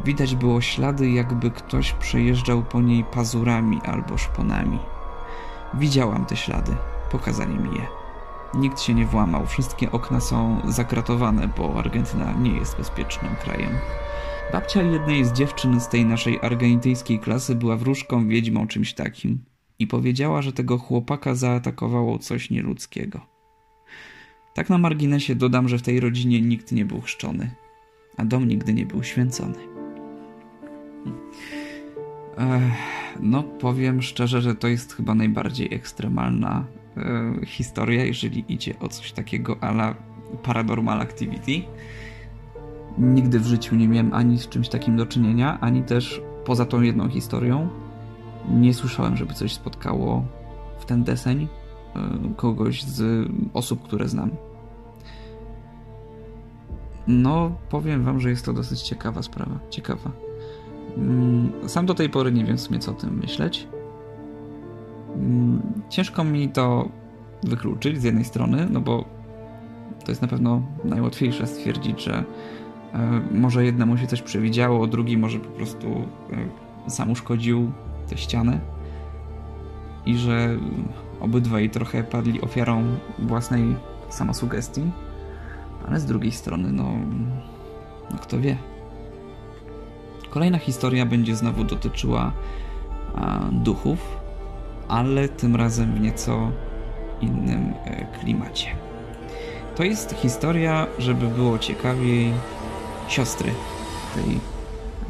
widać 0.05 0.35
było 0.35 0.61
ślady, 0.61 1.11
jakby 1.11 1.51
ktoś 1.51 1.93
przejeżdżał 1.93 2.63
po 2.63 2.81
niej 2.81 3.05
pazurami 3.05 3.81
albo 3.85 4.19
szponami. 4.19 4.79
Widziałam 5.75 6.27
te 6.27 6.37
ślady, 6.37 6.77
pokazali 7.11 7.55
mi 7.55 7.79
je. 7.79 7.87
Nikt 8.55 8.81
się 8.81 8.95
nie 8.95 9.07
włamał, 9.07 9.47
wszystkie 9.47 9.93
okna 9.93 10.21
są 10.21 10.61
zakratowane, 10.69 11.49
bo 11.59 11.79
Argentyna 11.79 12.33
nie 12.33 12.51
jest 12.51 12.77
bezpiecznym 12.77 13.37
krajem. 13.37 13.73
Babcia 14.53 14.83
jednej 14.83 15.25
z 15.25 15.33
dziewczyn 15.33 15.81
z 15.81 15.89
tej 15.89 16.05
naszej 16.05 16.41
argentyńskiej 16.43 17.19
klasy 17.19 17.55
była 17.55 17.77
wróżką, 17.77 18.29
wiedźmą, 18.29 18.67
czymś 18.67 18.95
takim. 18.95 19.45
I 19.79 19.87
powiedziała, 19.87 20.43
że 20.43 20.53
tego 20.53 20.79
chłopaka 20.79 21.35
zaatakowało 21.35 22.19
coś 22.19 22.51
nieludzkiego. 22.51 23.21
Tak 24.55 24.71
na 24.71 24.79
marginesie 24.79 25.35
dodam, 25.35 25.69
że 25.69 25.79
w 25.79 25.83
tej 25.83 26.01
rodzinie 26.01 26.41
nikt 26.41 26.73
nie 26.73 26.85
był 26.85 27.01
chrzczony, 27.01 27.51
a 28.17 28.25
dom 28.25 28.49
nigdy 28.49 28.75
nie 28.75 28.87
był 28.87 29.03
święcony. 29.03 29.59
Ech, 32.39 33.19
no, 33.21 33.43
powiem 33.43 34.03
szczerze, 34.03 34.43
że 34.43 34.55
to 34.55 34.69
jest 34.69 34.93
chyba 34.95 35.15
najbardziej 35.15 35.75
ekstremalna 35.75 36.67
e, 36.97 37.47
historia, 37.47 38.05
jeżeli 38.05 38.45
idzie 38.49 38.79
o 38.79 38.89
coś 38.89 39.13
takiego 39.13 39.57
ala 39.61 39.95
Paranormal 40.43 41.01
Activity. 41.01 41.69
Nigdy 42.99 43.41
w 43.41 43.47
życiu 43.47 43.77
nie 43.77 43.89
miałem 43.89 44.13
ani 44.13 44.39
z 44.39 44.49
czymś 44.49 44.69
takim 44.69 44.97
do 44.97 45.07
czynienia, 45.07 45.61
ani 45.61 45.83
też 45.83 46.21
poza 46.45 46.65
tą 46.65 46.81
jedną 46.81 47.09
historią 47.09 47.69
nie 48.51 48.75
słyszałem, 48.75 49.17
żeby 49.17 49.35
coś 49.35 49.53
spotkało 49.53 50.25
w 50.79 50.85
ten 50.85 51.05
deseń 51.05 51.49
e, 51.97 52.01
kogoś 52.37 52.83
z 52.83 53.29
osób, 53.55 53.83
które 53.83 54.09
znam. 54.09 54.31
No, 57.07 57.53
powiem 57.71 58.05
wam, 58.05 58.21
że 58.21 58.31
jest 58.31 58.45
to 58.45 58.53
dosyć 58.53 58.83
ciekawa 58.83 59.23
sprawa. 59.23 59.59
Ciekawa. 59.71 60.11
Mm, 60.97 61.53
sam 61.67 61.87
do 61.87 61.95
tej 61.95 62.11
pory 62.11 62.33
nie 62.33 62.45
wiem 62.45 62.57
w 62.57 62.61
sumie, 62.61 62.79
co 62.79 62.91
o 62.91 62.95
tym 62.95 63.19
myśleć. 63.19 63.69
Mm, 65.15 65.63
ciężko 65.89 66.25
mi 66.25 66.49
to 66.49 66.89
wykluczyć 67.43 68.01
z 68.01 68.05
jednej 68.05 68.25
strony, 68.25 68.67
no 68.71 68.81
bo 68.81 69.05
to 70.05 70.11
jest 70.11 70.23
na 70.23 70.29
pewno 70.29 70.63
najłatwiejsze 70.85 71.47
stwierdzić, 71.47 72.05
że 72.05 72.25
e, 72.95 73.21
może 73.31 73.65
jednemu 73.65 73.97
się 73.97 74.07
coś 74.07 74.23
przewidziało, 74.23 74.87
drugi 74.87 75.19
może 75.19 75.39
po 75.39 75.51
prostu 75.51 75.87
e, 76.87 76.91
sam 76.91 77.11
uszkodził 77.11 77.73
tę 78.09 78.17
ścianę 78.17 78.61
i 80.07 80.19
że 80.19 80.57
obydwaj 81.21 81.71
trochę 81.71 82.05
padli 82.05 82.41
ofiarą 82.41 82.85
własnej 83.19 83.77
samosugestii, 84.09 84.91
ale 85.89 86.01
z 86.01 86.05
drugiej 86.05 86.33
strony, 86.33 86.73
no, 86.73 86.93
no 88.11 88.19
kto 88.19 88.41
wie. 88.41 88.57
Kolejna 90.31 90.59
historia 90.59 91.07
będzie 91.07 91.37
znowu 91.37 91.65
dotyczyła 91.65 92.33
a, 93.15 93.41
duchów, 93.53 94.19
ale 94.89 95.29
tym 95.29 95.57
razem 95.57 95.95
w 95.95 96.01
nieco 96.01 96.51
innym 97.21 97.75
e, 97.85 98.07
klimacie. 98.21 98.67
To 99.77 99.85
jest 99.85 100.13
historia, 100.13 100.87
żeby 100.99 101.27
było 101.27 101.59
ciekawiej, 101.59 102.33
siostry 103.09 103.53
tej, 104.15 104.41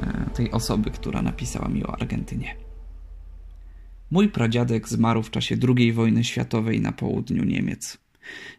e, 0.03 0.31
tej 0.31 0.51
osoby, 0.51 0.91
która 0.91 1.23
napisała 1.23 1.69
mi 1.69 1.85
o 1.85 1.93
Argentynie. 1.93 2.68
Mój 4.11 4.29
pradziadek 4.29 4.89
zmarł 4.89 5.23
w 5.23 5.31
czasie 5.31 5.57
II 5.79 5.93
wojny 5.93 6.25
światowej 6.25 6.81
na 6.81 6.93
południu 6.93 7.45
Niemiec. 7.45 7.99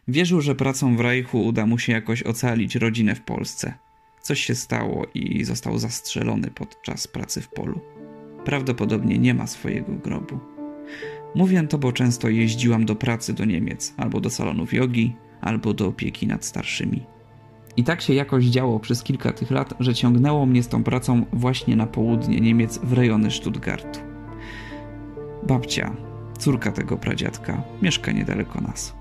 Wierzył, 0.08 0.40
że 0.40 0.54
pracą 0.54 0.96
w 0.96 1.00
Reichu 1.00 1.44
uda 1.44 1.66
mu 1.66 1.78
się 1.78 1.92
jakoś 1.92 2.22
ocalić 2.22 2.76
rodzinę 2.76 3.14
w 3.14 3.20
Polsce. 3.20 3.74
Coś 4.22 4.40
się 4.40 4.54
stało 4.54 5.06
i 5.14 5.44
został 5.44 5.78
zastrzelony 5.78 6.50
podczas 6.54 7.06
pracy 7.06 7.40
w 7.40 7.48
polu. 7.48 7.80
Prawdopodobnie 8.44 9.18
nie 9.18 9.34
ma 9.34 9.46
swojego 9.46 9.92
grobu. 9.92 10.38
Mówię 11.34 11.62
to, 11.62 11.78
bo 11.78 11.92
często 11.92 12.28
jeździłam 12.28 12.86
do 12.86 12.96
pracy 12.96 13.32
do 13.32 13.44
Niemiec, 13.44 13.94
albo 13.96 14.20
do 14.20 14.30
salonów 14.30 14.74
jogi, 14.74 15.16
albo 15.40 15.74
do 15.74 15.86
opieki 15.86 16.26
nad 16.26 16.44
starszymi. 16.44 17.02
I 17.76 17.84
tak 17.84 18.00
się 18.00 18.14
jakoś 18.14 18.44
działo 18.44 18.80
przez 18.80 19.02
kilka 19.02 19.32
tych 19.32 19.50
lat, 19.50 19.74
że 19.80 19.94
ciągnęło 19.94 20.46
mnie 20.46 20.62
z 20.62 20.68
tą 20.68 20.84
pracą 20.84 21.24
właśnie 21.32 21.76
na 21.76 21.86
południe 21.86 22.40
Niemiec 22.40 22.78
w 22.82 22.92
rejony 22.92 23.30
Stuttgartu. 23.30 24.09
Babcia, 25.50 25.96
córka 26.38 26.72
tego 26.72 26.96
pradziadka, 26.96 27.62
mieszka 27.82 28.12
niedaleko 28.12 28.60
nas. 28.60 28.94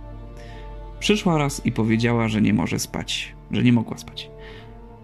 Przyszła 1.00 1.38
raz 1.38 1.66
i 1.66 1.72
powiedziała, 1.72 2.28
że 2.28 2.42
nie 2.42 2.54
może 2.54 2.80
spać, 2.80 3.36
że 3.52 3.64
nie 3.64 3.74
mogła 3.74 3.98
spać, 3.98 4.30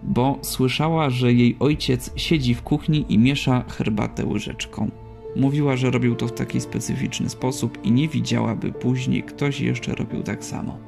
bo 0.02 0.38
słyszała, 0.42 1.10
że 1.10 1.32
jej 1.32 1.56
ojciec 1.60 2.10
siedzi 2.16 2.54
w 2.54 2.62
kuchni 2.62 3.06
i 3.08 3.18
miesza 3.18 3.64
herbatę 3.68 4.26
łyżeczką. 4.26 4.90
Mówiła, 5.36 5.76
że 5.76 5.90
robił 5.90 6.14
to 6.14 6.26
w 6.26 6.32
taki 6.32 6.60
specyficzny 6.60 7.28
sposób 7.28 7.84
i 7.84 7.92
nie 7.92 8.08
widziała, 8.08 8.54
by 8.54 8.72
później 8.72 9.22
ktoś 9.22 9.60
jeszcze 9.60 9.94
robił 9.94 10.22
tak 10.22 10.44
samo. 10.44 10.78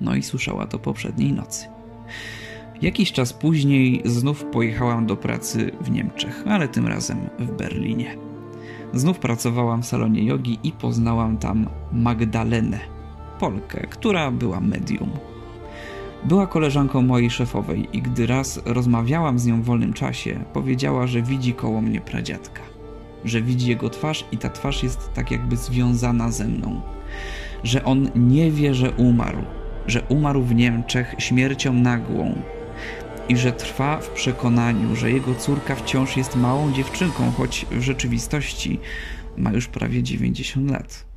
No 0.00 0.14
i 0.14 0.22
słyszała 0.22 0.66
to 0.66 0.78
poprzedniej 0.78 1.32
nocy. 1.32 1.66
Jakiś 2.82 3.12
czas 3.12 3.32
później 3.32 4.02
znów 4.04 4.44
pojechałam 4.44 5.06
do 5.06 5.16
pracy 5.16 5.70
w 5.80 5.90
Niemczech, 5.90 6.44
ale 6.46 6.68
tym 6.68 6.86
razem 6.86 7.18
w 7.38 7.50
Berlinie. 7.50 8.27
Znów 8.92 9.18
pracowałam 9.18 9.82
w 9.82 9.86
salonie 9.86 10.24
jogi 10.24 10.58
i 10.62 10.72
poznałam 10.72 11.38
tam 11.38 11.66
Magdalenę, 11.92 12.78
Polkę, 13.38 13.86
która 13.90 14.30
była 14.30 14.60
medium. 14.60 15.10
Była 16.24 16.46
koleżanką 16.46 17.02
mojej 17.02 17.30
szefowej 17.30 17.88
i 17.92 18.02
gdy 18.02 18.26
raz 18.26 18.60
rozmawiałam 18.64 19.38
z 19.38 19.46
nią 19.46 19.62
w 19.62 19.64
wolnym 19.64 19.92
czasie, 19.92 20.44
powiedziała, 20.52 21.06
że 21.06 21.22
widzi 21.22 21.54
koło 21.54 21.80
mnie 21.80 22.00
pradziadka. 22.00 22.62
Że 23.24 23.42
widzi 23.42 23.68
jego 23.68 23.90
twarz 23.90 24.24
i 24.32 24.38
ta 24.38 24.50
twarz 24.50 24.82
jest 24.82 25.12
tak 25.14 25.30
jakby 25.30 25.56
związana 25.56 26.30
ze 26.30 26.44
mną. 26.44 26.80
Że 27.62 27.84
on 27.84 28.10
nie 28.16 28.50
wie, 28.50 28.74
że 28.74 28.90
umarł. 28.90 29.42
Że 29.86 30.02
umarł 30.08 30.42
w 30.42 30.54
Niemczech 30.54 31.14
śmiercią 31.18 31.72
nagłą. 31.72 32.34
I 33.28 33.36
że 33.36 33.52
trwa 33.52 34.00
w 34.00 34.08
przekonaniu, 34.10 34.96
że 34.96 35.10
jego 35.10 35.34
córka 35.34 35.74
wciąż 35.74 36.16
jest 36.16 36.36
małą 36.36 36.72
dziewczynką, 36.72 37.30
choć 37.30 37.66
w 37.70 37.80
rzeczywistości 37.80 38.80
ma 39.36 39.52
już 39.52 39.68
prawie 39.68 40.02
90 40.02 40.70
lat 40.70 41.08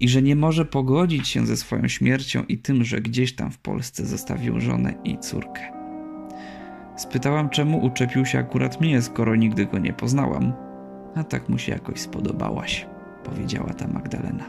i 0.00 0.08
że 0.08 0.22
nie 0.22 0.36
może 0.36 0.64
pogodzić 0.64 1.28
się 1.28 1.46
ze 1.46 1.56
swoją 1.56 1.88
śmiercią 1.88 2.44
i 2.48 2.58
tym, 2.58 2.84
że 2.84 3.00
gdzieś 3.00 3.34
tam 3.34 3.50
w 3.50 3.58
Polsce 3.58 4.06
zostawił 4.06 4.60
żonę 4.60 4.94
i 5.04 5.18
córkę. 5.18 5.72
Spytałam, 6.96 7.50
czemu 7.50 7.84
uczepił 7.84 8.26
się 8.26 8.38
akurat 8.38 8.80
mnie, 8.80 9.02
skoro 9.02 9.36
nigdy 9.36 9.66
go 9.66 9.78
nie 9.78 9.92
poznałam. 9.92 10.52
A 11.14 11.24
tak 11.24 11.48
mu 11.48 11.58
się 11.58 11.72
jakoś 11.72 12.00
spodobałaś, 12.00 12.86
powiedziała 13.24 13.74
ta 13.74 13.88
Magdalena. 13.88 14.44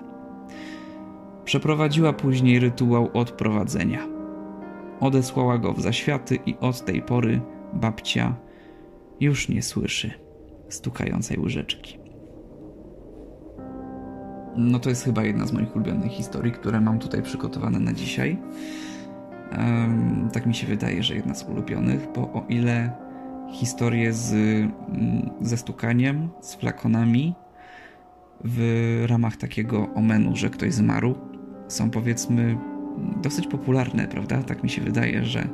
Przeprowadziła 1.46 2.14
później 2.14 2.60
rytuał 2.60 3.10
odprowadzenia. 3.14 4.23
Odesłała 5.04 5.58
go 5.58 5.74
w 5.74 5.82
zaświaty 5.82 6.40
i 6.46 6.56
od 6.60 6.86
tej 6.86 7.02
pory 7.02 7.42
babcia 7.74 8.36
już 9.20 9.50
nie 9.50 9.62
słyszy 9.62 10.12
stukającej 10.70 11.40
łyżeczki. 11.40 11.98
No 14.56 14.80
to 14.80 14.90
jest 14.90 15.04
chyba 15.04 15.24
jedna 15.24 15.46
z 15.46 15.54
moich 15.54 15.76
ulubionych 15.76 16.12
historii, 16.12 16.52
które 16.52 16.82
mam 16.82 17.00
tutaj 17.00 17.22
przygotowane 17.22 17.80
na 17.80 17.94
dzisiaj. 17.94 18.38
Um, 19.58 20.30
tak 20.34 20.46
mi 20.46 20.56
się 20.56 20.68
wydaje, 20.68 21.04
że 21.04 21.16
jedna 21.16 21.36
z 21.36 21.44
ulubionych, 21.50 22.08
bo 22.16 22.22
o 22.22 22.46
ile 22.50 22.92
historie 23.52 24.14
z, 24.14 24.34
mm, 24.34 25.30
ze 25.42 25.58
stukaniem, 25.58 26.30
z 26.42 26.56
flakonami 26.56 27.36
w 28.44 29.06
ramach 29.10 29.38
takiego 29.38 29.88
omenu, 29.94 30.36
że 30.36 30.50
ktoś 30.50 30.74
zmarł, 30.74 31.16
są 31.68 31.90
powiedzmy 31.90 32.58
dosyć 33.22 33.48
popularne, 33.48 34.08
prawda? 34.08 34.44
Tak 34.44 34.64
mi 34.64 34.70
się 34.70 34.82
wydaje, 34.82 35.26
że 35.26 35.48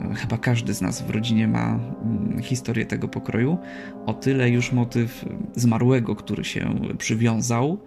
e, 0.00 0.14
chyba 0.14 0.38
każdy 0.38 0.74
z 0.74 0.80
nas 0.80 1.02
w 1.02 1.10
rodzinie 1.10 1.48
ma 1.48 1.78
mm, 2.02 2.42
historię 2.42 2.86
tego 2.86 3.08
pokroju. 3.08 3.58
O 4.06 4.14
tyle 4.14 4.50
już 4.50 4.72
motyw 4.72 5.24
zmarłego, 5.56 6.16
który 6.16 6.44
się 6.44 6.74
przywiązał, 6.98 7.78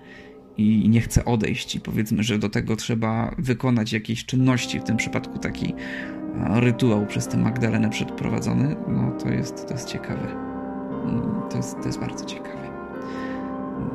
i 0.58 0.90
nie 0.90 1.02
chce 1.02 1.26
odejść, 1.26 1.76
i 1.76 1.80
powiedzmy, 1.80 2.24
że 2.24 2.40
do 2.40 2.50
tego 2.50 2.76
trzeba 2.76 3.36
wykonać 3.38 3.94
jakieś 3.94 4.26
czynności, 4.26 4.80
w 4.80 4.84
tym 4.84 4.98
przypadku 4.98 5.40
taki 5.40 5.74
e, 5.74 6.60
rytuał 6.60 7.06
przez 7.06 7.28
tę 7.28 7.38
Magdalenę 7.38 7.90
przeprowadzony, 7.90 8.76
no 8.88 9.12
to 9.12 9.30
jest, 9.30 9.68
to 9.68 9.74
jest 9.74 9.90
ciekawe. 9.90 10.32
Mm, 11.04 11.50
to 11.52 11.58
jest, 11.58 11.76
to 11.82 11.86
jest 11.86 12.00
bardzo 12.00 12.26
ciekawe. 12.26 12.64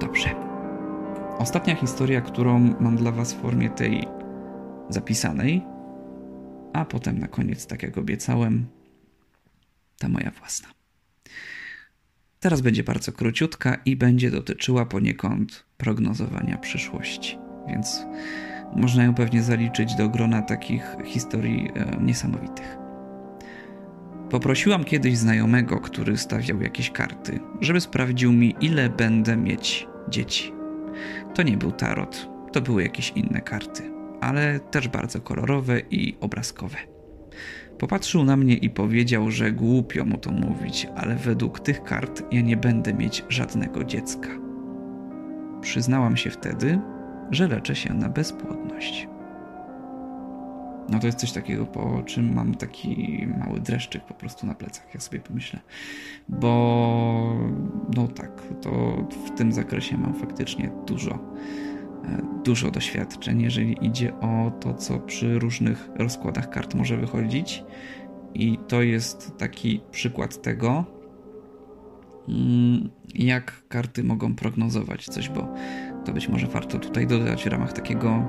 Dobrze. 0.00 0.28
Ostatnia 1.38 1.74
historia, 1.74 2.20
którą 2.20 2.74
mam 2.80 2.96
dla 2.96 3.12
Was 3.12 3.34
w 3.34 3.40
formie 3.40 3.70
tej 3.70 4.04
zapisanej, 4.88 5.62
a 6.72 6.84
potem 6.84 7.18
na 7.18 7.28
koniec, 7.28 7.66
tak 7.66 7.82
jak 7.82 7.98
obiecałem, 7.98 8.66
ta 9.98 10.08
moja 10.08 10.30
własna. 10.30 10.68
Teraz 12.40 12.60
będzie 12.60 12.84
bardzo 12.84 13.12
króciutka 13.12 13.76
i 13.84 13.96
będzie 13.96 14.30
dotyczyła 14.30 14.86
poniekąd 14.86 15.64
prognozowania 15.76 16.58
przyszłości, 16.58 17.38
więc 17.68 18.06
można 18.76 19.04
ją 19.04 19.14
pewnie 19.14 19.42
zaliczyć 19.42 19.94
do 19.94 20.08
grona 20.08 20.42
takich 20.42 20.96
historii 21.04 21.70
e, 21.74 22.02
niesamowitych. 22.02 22.76
Poprosiłam 24.30 24.84
kiedyś 24.84 25.16
znajomego, 25.16 25.80
który 25.80 26.16
stawiał 26.16 26.62
jakieś 26.62 26.90
karty, 26.90 27.40
żeby 27.60 27.80
sprawdził 27.80 28.32
mi, 28.32 28.54
ile 28.60 28.90
będę 28.90 29.36
mieć 29.36 29.86
dzieci. 30.08 30.52
To 31.34 31.42
nie 31.42 31.56
był 31.56 31.72
tarot, 31.72 32.28
to 32.52 32.60
były 32.60 32.82
jakieś 32.82 33.12
inne 33.16 33.40
karty, 33.40 33.97
ale 34.20 34.60
też 34.60 34.88
bardzo 34.88 35.20
kolorowe 35.20 35.80
i 35.80 36.16
obrazkowe. 36.20 36.76
Popatrzył 37.78 38.24
na 38.24 38.36
mnie 38.36 38.54
i 38.54 38.70
powiedział, 38.70 39.30
że 39.30 39.52
głupio 39.52 40.04
mu 40.04 40.18
to 40.18 40.30
mówić, 40.30 40.86
ale 40.96 41.14
według 41.14 41.60
tych 41.60 41.82
kart 41.82 42.22
ja 42.32 42.40
nie 42.40 42.56
będę 42.56 42.94
mieć 42.94 43.24
żadnego 43.28 43.84
dziecka. 43.84 44.28
Przyznałam 45.60 46.16
się 46.16 46.30
wtedy, 46.30 46.80
że 47.30 47.48
leczę 47.48 47.76
się 47.76 47.94
na 47.94 48.08
bezpłodność. 48.08 49.08
No 50.88 50.98
to 50.98 51.06
jest 51.06 51.18
coś 51.18 51.32
takiego, 51.32 51.66
po 51.66 52.02
czym 52.06 52.34
mam 52.34 52.54
taki 52.54 53.26
mały 53.38 53.60
dreszczyk 53.60 54.04
po 54.04 54.14
prostu 54.14 54.46
na 54.46 54.54
plecach, 54.54 54.86
jak 54.94 55.02
sobie 55.02 55.20
pomyślę. 55.20 55.60
Bo 56.28 57.36
no 57.96 58.08
tak, 58.08 58.42
to 58.62 58.70
w 59.26 59.38
tym 59.38 59.52
zakresie 59.52 59.98
mam 59.98 60.14
faktycznie 60.14 60.70
dużo, 60.86 61.18
dużo 62.44 62.70
doświadczeń, 62.70 63.42
jeżeli 63.42 63.86
idzie 63.86 64.20
o 64.20 64.50
to, 64.60 64.74
co 64.74 64.98
przy 64.98 65.38
różnych 65.38 65.88
rozkładach 65.96 66.50
kart 66.50 66.74
może 66.74 66.96
wychodzić. 66.96 67.64
I 68.34 68.58
to 68.68 68.82
jest 68.82 69.36
taki 69.38 69.80
przykład 69.90 70.42
tego, 70.42 70.84
mm, 72.28 72.90
jak 73.14 73.68
karty 73.68 74.04
mogą 74.04 74.34
prognozować 74.34 75.04
coś, 75.04 75.28
bo 75.28 75.48
to 76.04 76.12
być 76.12 76.28
może 76.28 76.46
warto 76.46 76.78
tutaj 76.78 77.06
dodać 77.06 77.44
w 77.44 77.46
ramach 77.46 77.72
takiego 77.72 78.08
e, 78.08 78.24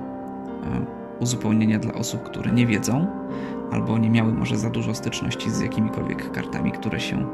uzupełnienia 1.19 1.79
dla 1.79 1.93
osób, 1.93 2.23
które 2.23 2.51
nie 2.51 2.67
wiedzą 2.67 3.07
albo 3.71 3.97
nie 3.97 4.09
miały 4.09 4.33
może 4.33 4.57
za 4.57 4.69
dużo 4.69 4.95
styczności 4.95 5.51
z 5.51 5.59
jakimikolwiek 5.59 6.31
kartami, 6.31 6.71
które 6.71 6.99
się 6.99 7.27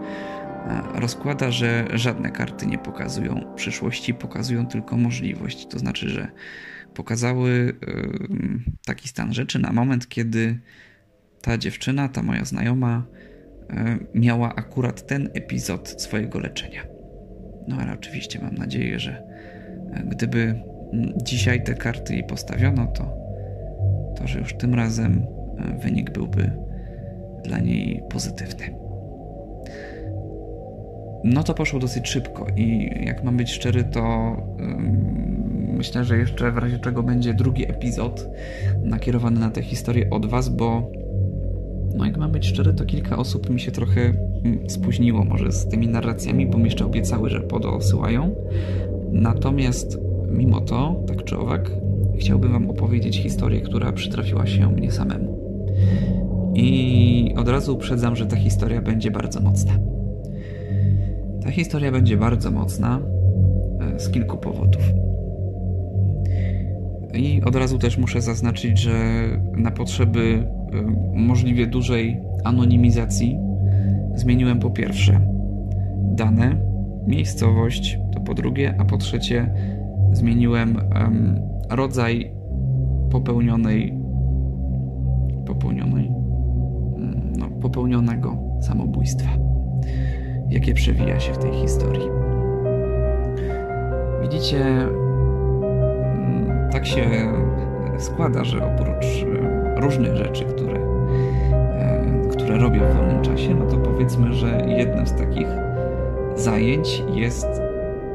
rozkłada, 0.93 1.51
że 1.51 1.87
żadne 1.93 2.31
karty 2.31 2.67
nie 2.67 2.77
pokazują 2.77 3.53
przyszłości, 3.55 4.13
pokazują 4.13 4.67
tylko 4.67 4.97
możliwość. 4.97 5.67
To 5.67 5.79
znaczy, 5.79 6.09
że 6.09 6.27
pokazały 6.93 7.79
taki 8.85 9.07
stan 9.07 9.33
rzeczy 9.33 9.59
na 9.59 9.73
moment, 9.73 10.07
kiedy 10.09 10.59
ta 11.41 11.57
dziewczyna, 11.57 12.09
ta 12.09 12.23
moja 12.23 12.45
znajoma, 12.45 13.05
miała 14.13 14.55
akurat 14.55 15.07
ten 15.07 15.29
epizod 15.33 16.01
swojego 16.01 16.39
leczenia. 16.39 16.81
No 17.67 17.77
ale 17.77 17.93
oczywiście 17.93 18.39
mam 18.41 18.55
nadzieję, 18.55 18.99
że 18.99 19.23
e, 19.93 20.03
gdyby 20.07 20.61
dzisiaj 21.23 21.63
te 21.63 21.73
karty 21.73 22.13
jej 22.13 22.23
postawiono, 22.23 22.87
to 22.87 23.25
to, 24.15 24.27
że 24.27 24.39
już 24.39 24.53
tym 24.53 24.73
razem 24.73 25.27
e, 25.57 25.79
wynik 25.79 26.11
byłby 26.11 26.51
dla 27.43 27.59
niej 27.59 28.03
pozytywny. 28.09 28.75
No 31.25 31.43
to 31.43 31.53
poszło 31.53 31.79
dosyć 31.79 32.07
szybko 32.07 32.47
i 32.57 32.89
jak 33.05 33.23
mam 33.23 33.37
być 33.37 33.51
szczery, 33.51 33.83
to 33.83 34.35
myślę, 35.77 36.03
że 36.03 36.17
jeszcze 36.17 36.51
w 36.51 36.57
razie 36.57 36.79
czego 36.79 37.03
będzie 37.03 37.33
drugi 37.33 37.69
epizod 37.69 38.27
nakierowany 38.83 39.39
na 39.39 39.49
tę 39.49 39.61
historię 39.61 40.09
od 40.09 40.25
Was, 40.25 40.49
bo 40.49 40.91
no 41.95 42.05
jak 42.05 42.17
mam 42.17 42.31
być 42.31 42.45
szczery, 42.45 42.73
to 42.73 42.85
kilka 42.85 43.17
osób 43.17 43.49
mi 43.49 43.59
się 43.59 43.71
trochę 43.71 44.01
mm, 44.01 44.69
spóźniło 44.69 45.23
może 45.23 45.51
z 45.51 45.67
tymi 45.67 45.87
narracjami, 45.87 46.45
bo 46.45 46.57
mi 46.57 46.65
jeszcze 46.65 46.85
obiecały, 46.85 47.29
że 47.29 47.41
podosyłają. 47.41 48.35
Natomiast 49.11 49.99
mimo 50.29 50.61
to, 50.61 51.03
tak 51.07 51.23
czy 51.23 51.37
owak, 51.37 51.71
chciałbym 52.19 52.51
Wam 52.51 52.69
opowiedzieć 52.69 53.17
historię, 53.17 53.61
która 53.61 53.91
przytrafiła 53.91 54.47
się 54.47 54.71
mnie 54.71 54.91
samemu. 54.91 55.45
I 56.55 57.33
od 57.37 57.47
razu 57.47 57.73
uprzedzam, 57.73 58.15
że 58.15 58.25
ta 58.25 58.35
historia 58.35 58.81
będzie 58.81 59.11
bardzo 59.11 59.41
mocna. 59.41 59.94
Ta 61.45 61.51
historia 61.51 61.91
będzie 61.91 62.17
bardzo 62.17 62.51
mocna 62.51 62.99
e, 63.95 63.99
z 63.99 64.09
kilku 64.09 64.37
powodów. 64.37 64.81
I 67.13 67.41
od 67.43 67.55
razu 67.55 67.79
też 67.79 67.97
muszę 67.97 68.21
zaznaczyć, 68.21 68.79
że 68.79 68.93
na 69.57 69.71
potrzeby 69.71 70.47
e, 70.73 70.81
możliwie 71.13 71.67
dużej 71.67 72.21
anonimizacji 72.43 73.37
zmieniłem 74.15 74.59
po 74.59 74.69
pierwsze 74.69 75.21
dane, 76.01 76.55
miejscowość, 77.07 77.99
to 78.13 78.19
po 78.19 78.33
drugie, 78.33 78.75
a 78.79 78.85
po 78.85 78.97
trzecie 78.97 79.53
zmieniłem 80.11 80.77
rodzaj 81.69 82.31
popełnionej 83.11 83.97
popełnionej 85.45 86.07
mm, 86.07 87.33
no, 87.37 87.49
popełnionego 87.49 88.37
samobójstwa 88.61 89.29
jakie 90.49 90.73
przewija 90.73 91.19
się 91.19 91.33
w 91.33 91.37
tej 91.37 91.53
historii 91.53 92.09
widzicie 94.21 94.65
mm, 94.65 94.91
tak 96.71 96.85
się 96.85 97.33
składa, 97.97 98.43
że 98.43 98.65
oprócz 98.65 99.05
e, 99.05 99.81
różnych 99.81 100.15
rzeczy, 100.15 100.45
które, 100.45 100.79
e, 101.73 102.21
które 102.31 102.57
robię 102.57 102.79
w 102.79 102.95
wolnym 102.95 103.21
czasie, 103.21 103.55
no 103.55 103.65
to 103.65 103.77
powiedzmy, 103.77 104.33
że 104.33 104.65
jednym 104.67 105.07
z 105.07 105.13
takich 105.13 105.47
zajęć 106.35 107.03
jest 107.13 107.47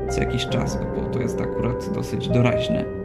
co 0.09 0.21
jakiś 0.21 0.47
czas, 0.47 0.79
bo 0.97 1.03
to 1.09 1.21
jest 1.21 1.41
akurat 1.41 1.93
dosyć 1.95 2.29
doraźne 2.29 3.01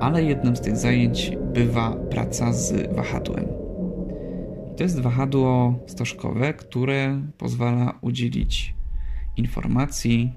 ale 0.00 0.24
jednym 0.24 0.56
z 0.56 0.60
tych 0.60 0.76
zajęć 0.76 1.36
bywa 1.54 1.96
praca 2.10 2.52
z 2.52 2.94
wahadłem. 2.94 3.59
To 4.80 4.84
jest 4.84 5.00
wahadło 5.00 5.78
stożkowe, 5.86 6.54
które 6.54 7.22
pozwala 7.38 7.98
udzielić 8.00 8.74
informacji 9.36 10.32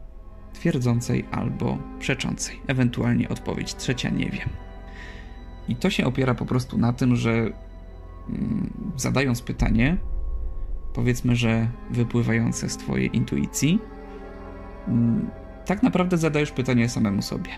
twierdzącej 0.53 1.25
albo 1.31 1.77
przeczącej, 1.99 2.61
ewentualnie 2.67 3.29
odpowiedź 3.29 3.75
trzecia 3.75 4.09
nie 4.09 4.29
wiem. 4.29 4.49
I 5.67 5.75
to 5.75 5.89
się 5.89 6.05
opiera 6.05 6.35
po 6.35 6.45
prostu 6.45 6.77
na 6.77 6.93
tym, 6.93 7.15
że 7.15 7.31
mm, 7.31 7.53
zadając 8.97 9.41
pytanie, 9.41 9.97
powiedzmy, 10.93 11.35
że 11.35 11.67
wypływające 11.91 12.69
z 12.69 12.77
Twojej 12.77 13.15
intuicji, 13.15 13.79
mm, 14.87 15.29
tak 15.65 15.83
naprawdę 15.83 16.17
zadajesz 16.17 16.51
pytanie 16.51 16.89
samemu 16.89 17.21
sobie. 17.21 17.51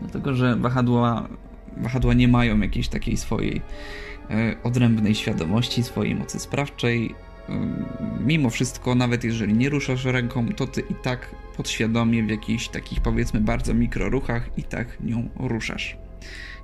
Dlatego, 0.00 0.34
że 0.34 0.56
wahadła, 0.56 1.28
wahadła 1.76 2.14
nie 2.14 2.28
mają 2.28 2.60
jakiejś 2.60 2.88
takiej 2.88 3.16
swojej 3.16 3.62
e, 4.30 4.56
odrębnej 4.62 5.14
świadomości, 5.14 5.82
swojej 5.82 6.14
mocy 6.14 6.38
sprawczej. 6.38 7.14
E, 7.48 7.52
mimo 8.20 8.50
wszystko, 8.50 8.94
nawet 8.94 9.24
jeżeli 9.24 9.54
nie 9.54 9.68
ruszasz 9.68 10.04
ręką, 10.04 10.48
to 10.48 10.66
ty 10.66 10.80
i 10.80 10.94
tak 10.94 11.34
podświadomie 11.56 12.22
w 12.22 12.30
jakichś 12.30 12.68
takich 12.68 13.00
powiedzmy 13.00 13.40
bardzo 13.40 13.74
mikroruchach 13.74 14.58
i 14.58 14.62
tak 14.62 15.00
nią 15.00 15.28
ruszasz. 15.36 15.96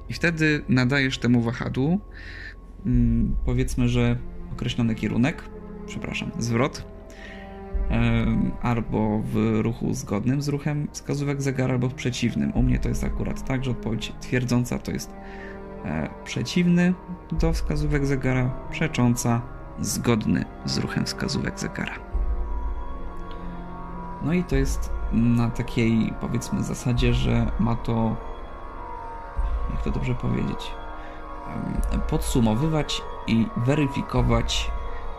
I 0.08 0.12
wtedy 0.12 0.64
nadajesz 0.68 1.18
temu 1.18 1.42
wahadłu 1.42 2.00
mm, 2.86 3.36
powiedzmy, 3.44 3.88
że 3.88 4.16
określony 4.52 4.94
kierunek, 4.94 5.44
przepraszam, 5.86 6.30
zwrot, 6.38 6.89
albo 8.62 9.20
w 9.24 9.60
ruchu 9.62 9.94
zgodnym 9.94 10.42
z 10.42 10.48
ruchem 10.48 10.88
wskazówek 10.92 11.42
zegara, 11.42 11.74
albo 11.74 11.88
w 11.88 11.94
przeciwnym. 11.94 12.52
U 12.54 12.62
mnie 12.62 12.78
to 12.78 12.88
jest 12.88 13.04
akurat 13.04 13.44
tak, 13.44 13.64
że 13.64 13.70
odpowiedź 13.70 14.12
twierdząca 14.20 14.78
to 14.78 14.90
jest 14.90 15.12
e, 15.84 16.08
przeciwny 16.24 16.94
do 17.32 17.52
wskazówek 17.52 18.06
zegara, 18.06 18.50
przecząca 18.70 19.42
zgodny 19.80 20.44
z 20.64 20.78
ruchem 20.78 21.04
wskazówek 21.04 21.60
zegara. 21.60 21.94
No 24.22 24.32
i 24.32 24.44
to 24.44 24.56
jest 24.56 24.90
na 25.12 25.50
takiej 25.50 26.12
powiedzmy 26.20 26.62
zasadzie, 26.62 27.14
że 27.14 27.50
ma 27.58 27.74
to, 27.74 28.16
jak 29.70 29.82
to 29.82 29.90
dobrze 29.90 30.14
powiedzieć, 30.14 30.72
podsumowywać 32.08 33.02
i 33.26 33.46
weryfikować 33.56 34.70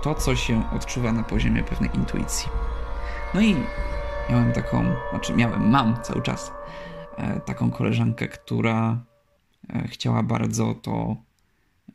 to, 0.02 0.16
co 0.16 0.36
się 0.36 0.64
odczuwa 0.72 1.12
na 1.12 1.24
poziomie 1.24 1.64
pewnej 1.64 1.90
intuicji. 1.96 2.50
No 3.34 3.42
i 3.42 3.56
miałem 4.30 4.54
taką, 4.54 4.86
znaczy 5.10 5.34
miałem, 5.34 5.70
mam 5.70 6.02
cały 6.04 6.22
czas 6.22 6.52
e, 7.18 7.40
taką 7.40 7.72
koleżankę, 7.72 8.28
która 8.28 9.04
e, 9.70 9.88
chciała 9.88 10.24
bardzo 10.24 10.76
to 10.76 11.16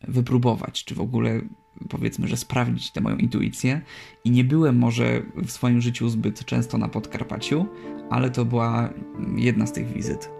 wypróbować, 0.08 0.84
czy 0.84 0.94
w 0.94 1.00
ogóle 1.00 1.40
powiedzmy, 1.88 2.28
że 2.28 2.36
sprawdzić 2.36 2.90
tę 2.90 3.00
moją 3.00 3.16
intuicję. 3.16 3.80
I 4.24 4.30
nie 4.30 4.44
byłem 4.44 4.78
może 4.78 5.22
w 5.36 5.50
swoim 5.50 5.80
życiu 5.80 6.08
zbyt 6.08 6.44
często 6.44 6.78
na 6.78 6.88
Podkarpaciu, 6.88 7.66
ale 8.10 8.30
to 8.30 8.44
była 8.44 8.90
jedna 9.36 9.66
z 9.66 9.72
tych 9.72 9.92
wizyt 9.92 10.30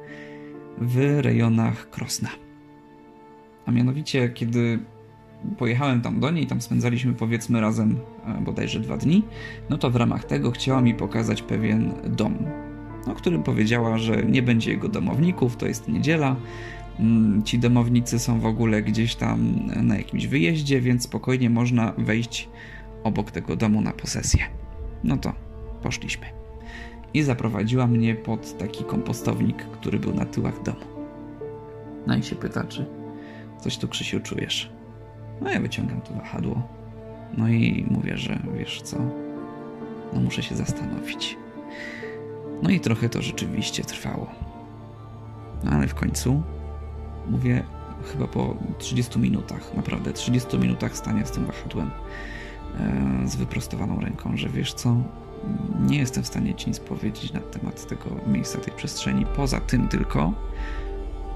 w 0.78 1.20
rejonach 1.20 1.90
Krosna. 1.90 2.28
A 3.66 3.70
mianowicie, 3.70 4.28
kiedy 4.28 4.78
pojechałem 5.58 6.00
tam 6.00 6.20
do 6.20 6.30
niej, 6.30 6.46
tam 6.46 6.60
spędzaliśmy 6.60 7.12
powiedzmy 7.12 7.60
razem 7.60 7.98
e, 8.26 8.40
bodajże 8.40 8.80
dwa 8.80 8.96
dni, 8.96 9.22
no 9.70 9.78
to 9.78 9.90
w 9.90 9.96
ramach 9.96 10.24
tego 10.24 10.50
chciała 10.50 10.80
mi 10.80 10.94
pokazać 10.94 11.42
pewien 11.42 11.92
dom, 12.04 12.36
o 13.06 13.14
którym 13.14 13.42
powiedziała, 13.42 13.98
że 13.98 14.22
nie 14.22 14.42
będzie 14.42 14.70
jego 14.70 14.88
domowników, 14.88 15.56
to 15.56 15.66
jest 15.66 15.88
niedziela, 15.88 16.36
mm, 17.00 17.42
ci 17.42 17.58
domownicy 17.58 18.18
są 18.18 18.40
w 18.40 18.46
ogóle 18.46 18.82
gdzieś 18.82 19.14
tam 19.14 19.66
na 19.82 19.96
jakimś 19.96 20.26
wyjeździe, 20.26 20.80
więc 20.80 21.02
spokojnie 21.02 21.50
można 21.50 21.92
wejść 21.98 22.48
obok 23.04 23.30
tego 23.30 23.56
domu 23.56 23.80
na 23.80 23.92
posesję. 23.92 24.44
No 25.04 25.16
to 25.16 25.32
poszliśmy. 25.82 26.26
I 27.14 27.22
zaprowadziła 27.22 27.86
mnie 27.86 28.14
pod 28.14 28.58
taki 28.58 28.84
kompostownik, 28.84 29.56
który 29.56 29.98
był 29.98 30.14
na 30.14 30.24
tyłach 30.24 30.62
domu. 30.62 30.86
No 32.06 32.16
i 32.16 32.22
się 32.22 32.36
pyta, 32.36 32.64
czy 32.64 32.86
coś 33.60 33.78
tu 33.78 33.88
Krzysiu 33.88 34.20
czujesz. 34.20 34.75
No 35.40 35.50
ja 35.50 35.60
wyciągam 35.60 36.00
to 36.00 36.14
wahadło. 36.14 36.62
No 37.36 37.48
i 37.48 37.86
mówię, 37.90 38.16
że 38.16 38.38
wiesz 38.58 38.82
co, 38.82 38.96
no 40.12 40.20
muszę 40.20 40.42
się 40.42 40.54
zastanowić. 40.54 41.36
No 42.62 42.70
i 42.70 42.80
trochę 42.80 43.08
to 43.08 43.22
rzeczywiście 43.22 43.84
trwało. 43.84 44.26
No 45.64 45.70
ale 45.70 45.86
w 45.86 45.94
końcu 45.94 46.42
mówię, 47.30 47.64
chyba 48.12 48.26
po 48.26 48.56
30 48.78 49.18
minutach, 49.18 49.74
naprawdę 49.76 50.12
30 50.12 50.58
minutach 50.58 50.96
stania 50.96 51.26
z 51.26 51.30
tym 51.30 51.46
wahadłem 51.46 51.90
e, 52.80 53.28
z 53.28 53.36
wyprostowaną 53.36 54.00
ręką, 54.00 54.36
że 54.36 54.48
wiesz 54.48 54.74
co, 54.74 54.96
nie 55.80 55.98
jestem 55.98 56.22
w 56.22 56.26
stanie 56.26 56.54
ci 56.54 56.68
nic 56.68 56.80
powiedzieć 56.80 57.32
na 57.32 57.40
temat 57.40 57.86
tego 57.86 58.04
miejsca, 58.26 58.58
tej 58.58 58.74
przestrzeni, 58.74 59.26
poza 59.36 59.60
tym 59.60 59.88
tylko, 59.88 60.32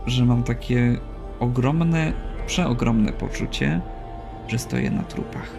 że 0.07 0.25
mam 0.25 0.43
takie 0.43 0.99
ogromne, 1.41 2.13
przeogromne 2.51 3.13
poczucie, 3.13 3.81
że 4.49 4.59
stoję 4.59 4.91
na 4.91 5.03
trupach. 5.03 5.51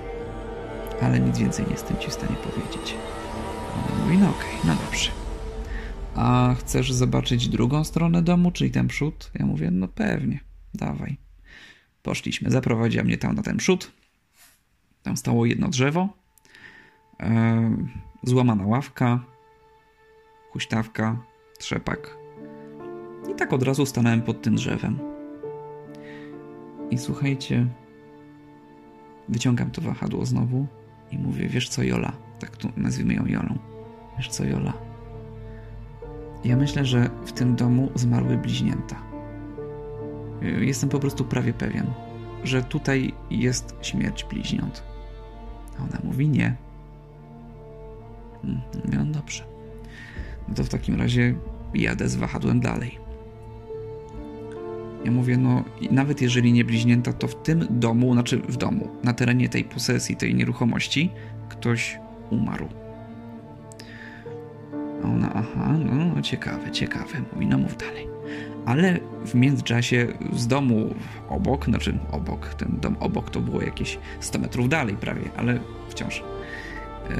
Ale 1.01 1.19
nic 1.19 1.37
więcej 1.37 1.65
nie 1.65 1.71
jestem 1.71 1.97
ci 1.97 2.09
w 2.09 2.13
stanie 2.13 2.35
powiedzieć. 2.35 2.95
Ona 3.75 4.03
mówi, 4.03 4.17
no 4.17 4.29
okej, 4.29 4.59
okay, 4.59 4.75
no 4.75 4.75
dobrze. 4.85 5.11
A 6.15 6.55
chcesz 6.59 6.91
zobaczyć 6.91 7.49
drugą 7.49 7.83
stronę 7.83 8.21
domu, 8.21 8.51
czyli 8.51 8.71
ten 8.71 8.87
przód? 8.87 9.31
Ja 9.39 9.45
mówię, 9.45 9.71
no 9.71 9.87
pewnie, 9.87 10.39
dawaj. 10.73 11.17
Poszliśmy, 12.03 12.51
zaprowadziła 12.51 13.03
mnie 13.03 13.17
tam 13.17 13.35
na 13.35 13.41
ten 13.41 13.57
przód. 13.57 13.91
Tam 15.03 15.17
stało 15.17 15.45
jedno 15.45 15.67
drzewo, 15.67 16.09
e, 17.19 17.77
złamana 18.23 18.65
ławka, 18.65 19.19
huśtawka, 20.51 21.23
trzepak. 21.59 22.17
I 23.31 23.35
tak 23.35 23.53
od 23.53 23.63
razu 23.63 23.85
stanąłem 23.85 24.21
pod 24.21 24.41
tym 24.41 24.55
drzewem. 24.55 25.20
I 26.91 26.97
słuchajcie, 26.97 27.67
wyciągam 29.29 29.71
to 29.71 29.81
wahadło 29.81 30.25
znowu 30.25 30.67
i 31.11 31.17
mówię, 31.17 31.47
wiesz 31.47 31.69
co 31.69 31.83
Jola, 31.83 32.13
tak 32.39 32.57
tu 32.57 32.69
nazwijmy 32.77 33.13
ją 33.13 33.25
Jolą. 33.25 33.57
Wiesz 34.17 34.29
co 34.29 34.45
Jola, 34.45 34.73
ja 36.43 36.57
myślę, 36.57 36.85
że 36.85 37.09
w 37.25 37.31
tym 37.31 37.55
domu 37.55 37.91
zmarły 37.95 38.37
bliźnięta. 38.37 38.95
Jestem 40.59 40.89
po 40.89 40.99
prostu 40.99 41.25
prawie 41.25 41.53
pewien, 41.53 41.85
że 42.43 42.63
tutaj 42.63 43.13
jest 43.29 43.75
śmierć 43.81 44.23
bliźniąt. 44.23 44.83
A 45.79 45.83
ona 45.83 45.97
mówi 46.03 46.29
nie. 46.29 46.55
Hmm, 48.41 48.61
no 48.93 49.05
dobrze. 49.05 49.43
No 50.47 50.55
to 50.55 50.63
w 50.63 50.69
takim 50.69 50.95
razie 50.95 51.35
jadę 51.73 52.09
z 52.09 52.15
wahadłem 52.15 52.59
dalej. 52.59 53.00
Ja 55.05 55.11
mówię, 55.11 55.37
no 55.37 55.63
nawet 55.91 56.21
jeżeli 56.21 56.53
nie 56.53 56.65
bliźnięta, 56.65 57.13
to 57.13 57.27
w 57.27 57.35
tym 57.43 57.67
domu, 57.69 58.13
znaczy 58.13 58.37
w 58.37 58.57
domu, 58.57 58.87
na 59.03 59.13
terenie 59.13 59.49
tej 59.49 59.63
posesji, 59.63 60.15
tej 60.15 60.35
nieruchomości, 60.35 61.09
ktoś 61.49 61.99
umarł. 62.29 62.67
A 65.03 65.07
ona, 65.07 65.33
aha, 65.33 65.77
no, 65.85 66.05
no 66.15 66.21
ciekawe, 66.21 66.71
ciekawe. 66.71 67.21
Mówi, 67.33 67.47
no 67.47 67.57
mów 67.57 67.77
dalej. 67.77 68.07
Ale 68.65 68.99
w 69.25 69.35
międzyczasie 69.35 70.07
z 70.33 70.47
domu 70.47 70.95
obok, 71.29 71.65
znaczy 71.65 71.97
obok, 72.11 72.53
ten 72.53 72.77
dom 72.81 72.95
obok 72.99 73.29
to 73.29 73.39
było 73.39 73.61
jakieś 73.61 73.99
100 74.19 74.39
metrów 74.39 74.69
dalej 74.69 74.95
prawie, 74.95 75.21
ale 75.37 75.59
wciąż 75.89 76.23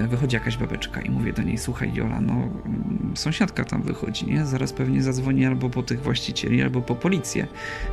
wychodzi 0.07 0.35
jakaś 0.35 0.57
babeczka 0.57 1.01
i 1.01 1.09
mówię 1.09 1.33
do 1.33 1.43
niej, 1.43 1.57
słuchaj 1.57 1.93
Jola, 1.93 2.21
no 2.21 2.33
mm, 2.33 3.11
sąsiadka 3.15 3.65
tam 3.65 3.81
wychodzi, 3.81 4.25
nie? 4.25 4.45
Zaraz 4.45 4.73
pewnie 4.73 5.03
zadzwoni 5.03 5.45
albo 5.45 5.69
po 5.69 5.83
tych 5.83 6.01
właścicieli, 6.01 6.61
albo 6.61 6.81
po 6.81 6.95
policję, 6.95 7.47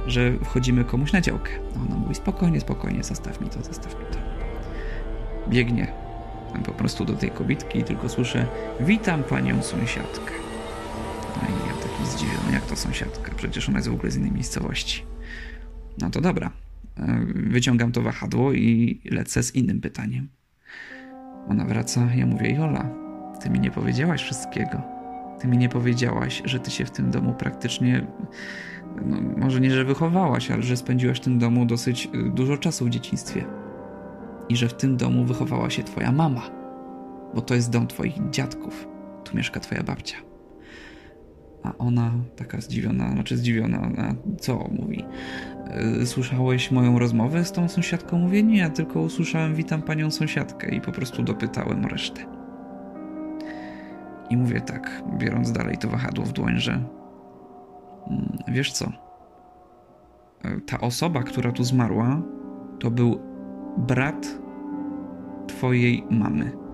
że 0.07 0.33
wchodzimy 0.45 0.85
komuś 0.85 1.13
na 1.13 1.21
działkę. 1.21 1.53
Ona 1.77 1.97
mówi, 1.97 2.15
spokojnie, 2.15 2.61
spokojnie, 2.61 3.05
zostaw 3.05 3.41
mi 3.41 3.49
to, 3.49 3.63
zostaw 3.63 3.99
mi 3.99 4.07
to. 4.13 4.19
Biegnie 5.51 6.09
po 6.65 6.73
prostu 6.73 7.05
do 7.05 7.13
tej 7.13 7.31
kobitki 7.31 7.79
i 7.79 7.85
tylko 7.85 8.09
słyszę 8.09 8.47
witam 8.81 9.23
panią 9.23 9.63
sąsiadkę. 9.63 10.33
No 11.37 11.49
i 11.49 11.69
ja 11.69 11.75
taki 11.83 12.11
zdziwiony, 12.11 12.53
jak 12.53 12.67
to 12.67 12.77
sąsiadka? 12.77 13.35
Przecież 13.37 13.69
ona 13.69 13.79
jest 13.79 13.89
w 13.89 13.95
ogóle 13.95 14.11
z 14.11 14.17
innej 14.17 14.33
miejscowości. 14.33 15.03
No 15.99 16.11
to 16.11 16.21
dobra. 16.21 16.51
E, 16.97 17.27
wyciągam 17.35 17.93
to 17.93 18.03
wahadło 18.03 18.53
i 18.53 19.01
lecę 19.05 19.43
z 19.43 19.55
innym 19.55 19.81
pytaniem. 19.81 20.29
Ona 21.51 21.65
wraca, 21.65 22.09
ja 22.15 22.27
mówię, 22.27 22.51
Jola, 22.51 22.91
ty 23.41 23.51
mi 23.51 23.61
nie 23.61 23.71
powiedziałaś 23.71 24.23
wszystkiego. 24.23 24.83
Ty 25.41 25.49
mi 25.49 25.59
nie 25.59 25.69
powiedziałaś, 25.69 26.43
że 26.45 26.61
ty 26.61 26.71
się 26.71 26.85
w 26.85 26.91
tym 26.91 27.11
domu 27.11 27.35
praktycznie, 27.35 28.07
no, 29.07 29.17
może 29.37 29.61
nie, 29.61 29.71
że 29.71 29.85
wychowałaś, 29.85 30.51
ale 30.51 30.63
że 30.63 30.77
spędziłaś 30.77 31.19
w 31.19 31.25
tym 31.25 31.39
domu 31.39 31.67
dosyć 31.67 32.09
y, 32.15 32.31
dużo 32.31 32.57
czasu 32.57 32.85
w 32.85 32.91
dzieciństwie 32.91 33.45
i 34.49 34.57
że 34.57 34.69
w 34.69 34.75
tym 34.75 34.97
domu 34.97 35.25
wychowała 35.25 35.71
się 35.71 35.83
twoja 35.83 36.13
mama, 36.13 36.43
bo 37.35 37.41
to 37.41 37.55
jest 37.55 37.71
dom 37.71 37.87
twoich 37.87 38.31
dziadków. 38.31 38.89
Tu 39.25 39.37
mieszka 39.37 39.61
twoja 39.61 39.83
babcia. 39.83 40.17
A 41.69 41.79
ona 41.79 42.13
taka 42.37 42.61
zdziwiona, 42.61 43.13
znaczy 43.13 43.37
zdziwiona, 43.37 43.83
ona 43.83 44.15
co 44.41 44.69
mówi? 44.79 45.05
E, 45.67 46.07
słyszałeś 46.07 46.71
moją 46.71 46.99
rozmowę 46.99 47.45
z 47.45 47.53
tą 47.53 47.69
sąsiadką? 47.69 48.19
Mówię, 48.19 48.43
nie, 48.43 48.71
tylko 48.71 49.01
usłyszałem 49.01 49.55
witam 49.55 49.83
panią 49.83 50.11
sąsiadkę 50.11 50.75
i 50.75 50.81
po 50.81 50.93
prostu 50.93 51.23
dopytałem 51.23 51.87
resztę. 51.87 52.21
I 54.31 54.37
mówię 54.37 54.61
tak, 54.61 55.03
biorąc 55.19 55.53
dalej 55.53 55.79
to 55.79 55.89
wahadło 55.89 56.25
w 56.25 56.33
dłoń, 56.33 56.59
że 56.59 56.73
mm, 56.73 58.39
wiesz 58.49 58.73
co? 58.73 58.93
E, 60.45 60.61
ta 60.61 60.81
osoba, 60.81 61.23
która 61.23 61.53
tu 61.53 61.65
zmarła, 61.65 62.23
to 62.79 62.91
był 62.91 63.21
brat 63.79 64.39
twojej 65.47 66.05
mamy. 66.11 66.68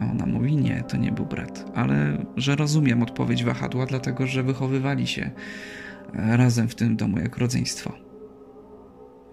A 0.00 0.10
ona 0.10 0.26
mówi: 0.26 0.56
Nie, 0.56 0.82
to 0.82 0.96
nie 0.96 1.12
był 1.12 1.26
brat, 1.26 1.70
ale 1.74 2.24
że 2.36 2.56
rozumiem 2.56 3.02
odpowiedź 3.02 3.44
wahadła, 3.44 3.86
dlatego 3.86 4.26
że 4.26 4.42
wychowywali 4.42 5.06
się 5.06 5.30
razem 6.14 6.68
w 6.68 6.74
tym 6.74 6.96
domu 6.96 7.18
jak 7.18 7.38
rodzeństwo. 7.38 7.92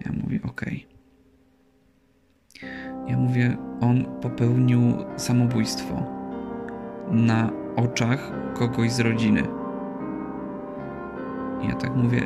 Ja 0.06 0.12
mówię: 0.12 0.40
Okej. 0.44 0.86
Okay. 0.86 0.92
Ja 3.08 3.18
mówię: 3.18 3.56
On 3.80 4.04
popełnił 4.20 4.80
samobójstwo 5.16 6.06
na 7.10 7.50
oczach 7.76 8.32
kogoś 8.54 8.92
z 8.92 9.00
rodziny. 9.00 9.42
Ja 11.68 11.74
tak 11.74 11.96
mówię: 11.96 12.20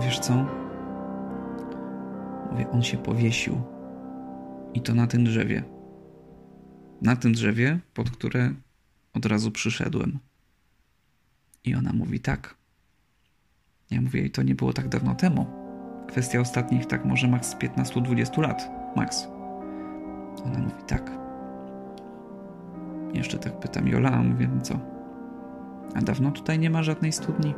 Wiesz 0.00 0.18
co? 0.18 0.46
Mówię, 2.52 2.70
on 2.70 2.82
się 2.82 2.98
powiesił. 2.98 3.60
I 4.74 4.80
to 4.80 4.94
na 4.94 5.06
tym 5.06 5.24
drzewie. 5.24 5.75
Na 7.02 7.16
tym 7.16 7.32
drzewie, 7.32 7.78
pod 7.94 8.10
które 8.10 8.54
od 9.14 9.26
razu 9.26 9.50
przyszedłem. 9.50 10.18
I 11.64 11.74
ona 11.74 11.92
mówi 11.92 12.20
tak. 12.20 12.54
Ja 13.90 14.00
mówię, 14.00 14.22
i 14.22 14.30
to 14.30 14.42
nie 14.42 14.54
było 14.54 14.72
tak 14.72 14.88
dawno 14.88 15.14
temu. 15.14 15.46
Kwestia 16.08 16.40
ostatnich, 16.40 16.86
tak 16.86 17.04
może 17.04 17.28
maks 17.28 17.54
15-20 17.54 18.42
lat. 18.42 18.68
Max. 18.96 19.28
Ona 20.44 20.58
mówi 20.58 20.82
tak. 20.86 21.10
Jeszcze 23.14 23.38
tak 23.38 23.60
pytam 23.60 23.88
Jola, 23.88 24.10
a 24.10 24.22
mówię, 24.22 24.48
no 24.54 24.60
co? 24.60 24.80
A 25.94 26.00
dawno 26.00 26.30
tutaj 26.30 26.58
nie 26.58 26.70
ma 26.70 26.82
żadnej 26.82 27.12
studni? 27.12 27.54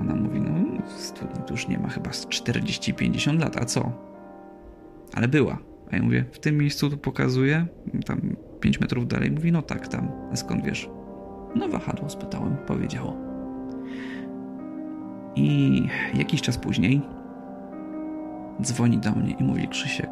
Ona 0.00 0.14
mówi, 0.14 0.40
no 0.40 0.82
studni 0.88 1.44
tu 1.46 1.54
już 1.54 1.68
nie 1.68 1.78
ma 1.78 1.88
chyba 1.88 2.10
40-50 2.10 3.40
lat, 3.40 3.56
a 3.56 3.64
co? 3.64 3.92
Ale 5.14 5.28
była. 5.28 5.71
A 5.92 5.96
ja 5.96 6.02
mówię, 6.02 6.24
w 6.32 6.38
tym 6.38 6.58
miejscu 6.58 6.90
tu 6.90 6.98
pokazuje, 6.98 7.66
tam 8.06 8.36
5 8.60 8.80
metrów 8.80 9.08
dalej. 9.08 9.30
Mówi, 9.30 9.52
no 9.52 9.62
tak, 9.62 9.88
tam. 9.88 10.08
A 10.32 10.36
skąd 10.36 10.64
wiesz? 10.64 10.90
No 11.54 11.68
wahadło 11.68 12.08
spytałem, 12.08 12.56
powiedziało. 12.66 13.16
I 15.36 15.82
jakiś 16.14 16.42
czas 16.42 16.58
później 16.58 17.02
dzwoni 18.62 18.98
do 18.98 19.12
mnie 19.12 19.36
i 19.40 19.44
mówi, 19.44 19.68
Krzysiek, 19.68 20.10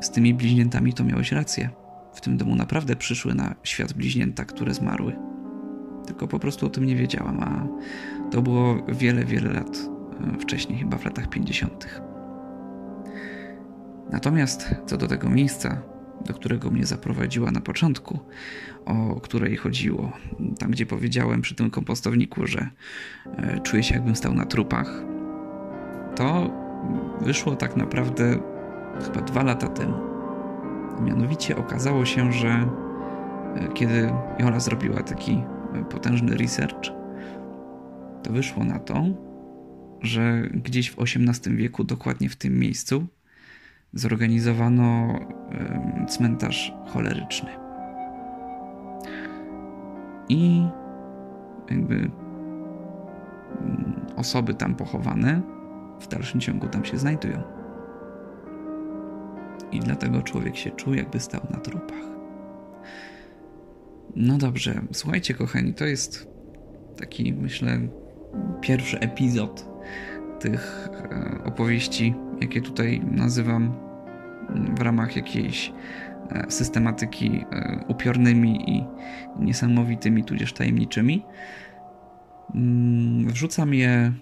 z 0.00 0.10
tymi 0.10 0.34
bliźniętami 0.34 0.92
to 0.92 1.04
miałeś 1.04 1.32
rację. 1.32 1.70
W 2.12 2.20
tym 2.20 2.36
domu 2.36 2.56
naprawdę 2.56 2.96
przyszły 2.96 3.34
na 3.34 3.54
świat 3.62 3.92
bliźnięta, 3.92 4.44
które 4.44 4.74
zmarły. 4.74 5.16
Tylko 6.06 6.28
po 6.28 6.38
prostu 6.38 6.66
o 6.66 6.70
tym 6.70 6.86
nie 6.86 6.96
wiedziałam, 6.96 7.40
a 7.40 7.66
to 8.30 8.42
było 8.42 8.76
wiele, 8.88 9.24
wiele 9.24 9.52
lat 9.52 9.76
e, 10.34 10.38
wcześniej, 10.38 10.78
chyba 10.78 10.98
w 10.98 11.04
latach 11.04 11.28
50. 11.28 12.11
Natomiast 14.10 14.74
co 14.86 14.96
do 14.96 15.08
tego 15.08 15.30
miejsca, 15.30 15.82
do 16.26 16.34
którego 16.34 16.70
mnie 16.70 16.86
zaprowadziła 16.86 17.50
na 17.50 17.60
początku, 17.60 18.18
o 18.84 19.20
której 19.20 19.56
chodziło, 19.56 20.12
tam 20.58 20.70
gdzie 20.70 20.86
powiedziałem 20.86 21.40
przy 21.40 21.54
tym 21.54 21.70
kompostowniku, 21.70 22.46
że 22.46 22.68
e, 23.36 23.60
czuję 23.60 23.82
się 23.82 23.94
jakbym 23.94 24.16
stał 24.16 24.34
na 24.34 24.46
trupach, 24.46 25.02
to 26.16 26.50
wyszło 27.20 27.56
tak 27.56 27.76
naprawdę 27.76 28.38
chyba 29.04 29.20
dwa 29.20 29.42
lata 29.42 29.68
temu. 29.68 29.94
Mianowicie 31.00 31.56
okazało 31.56 32.04
się, 32.04 32.32
że 32.32 32.48
e, 32.48 33.68
kiedy 33.74 34.12
Jola 34.38 34.60
zrobiła 34.60 35.02
taki 35.02 35.32
e, 35.32 35.84
potężny 35.84 36.36
research, 36.36 36.90
to 38.22 38.32
wyszło 38.32 38.64
na 38.64 38.78
to, 38.78 39.04
że 40.00 40.42
gdzieś 40.54 40.90
w 40.90 40.98
XVIII 40.98 41.56
wieku, 41.56 41.84
dokładnie 41.84 42.28
w 42.28 42.36
tym 42.36 42.58
miejscu, 42.58 43.06
zorganizowano 43.94 45.18
cmentarz 46.08 46.74
choleryczny. 46.86 47.50
I 50.28 50.66
jakby 51.70 51.94
mm, 51.94 52.10
osoby 54.16 54.54
tam 54.54 54.74
pochowane 54.74 55.42
w 56.00 56.08
dalszym 56.08 56.40
ciągu 56.40 56.68
tam 56.68 56.84
się 56.84 56.98
znajdują. 56.98 57.42
I 59.72 59.80
dlatego 59.80 60.22
człowiek 60.22 60.56
się 60.56 60.70
czuł, 60.70 60.94
jakby 60.94 61.20
stał 61.20 61.40
na 61.50 61.58
trupach. 61.58 62.12
No 64.16 64.38
dobrze, 64.38 64.82
słuchajcie, 64.92 65.34
kochani, 65.34 65.74
to 65.74 65.84
jest 65.84 66.28
taki, 66.96 67.32
myślę, 67.32 67.80
pierwszy 68.60 69.00
epizod 69.00 69.68
tych 70.40 70.88
e, 71.10 71.44
opowieści, 71.44 72.14
jakie 72.42 72.60
tutaj 72.60 73.00
nazywam 73.10 73.72
w 74.78 74.80
ramach 74.80 75.16
jakiejś 75.16 75.72
e, 76.30 76.50
systematyki 76.50 77.44
e, 77.52 77.84
upiornymi 77.88 78.70
i 78.70 78.84
niesamowitymi, 79.38 80.24
tudzież 80.24 80.52
tajemniczymi. 80.52 81.24
Mm, 82.54 83.28
wrzucam 83.28 83.74
je 83.74 84.12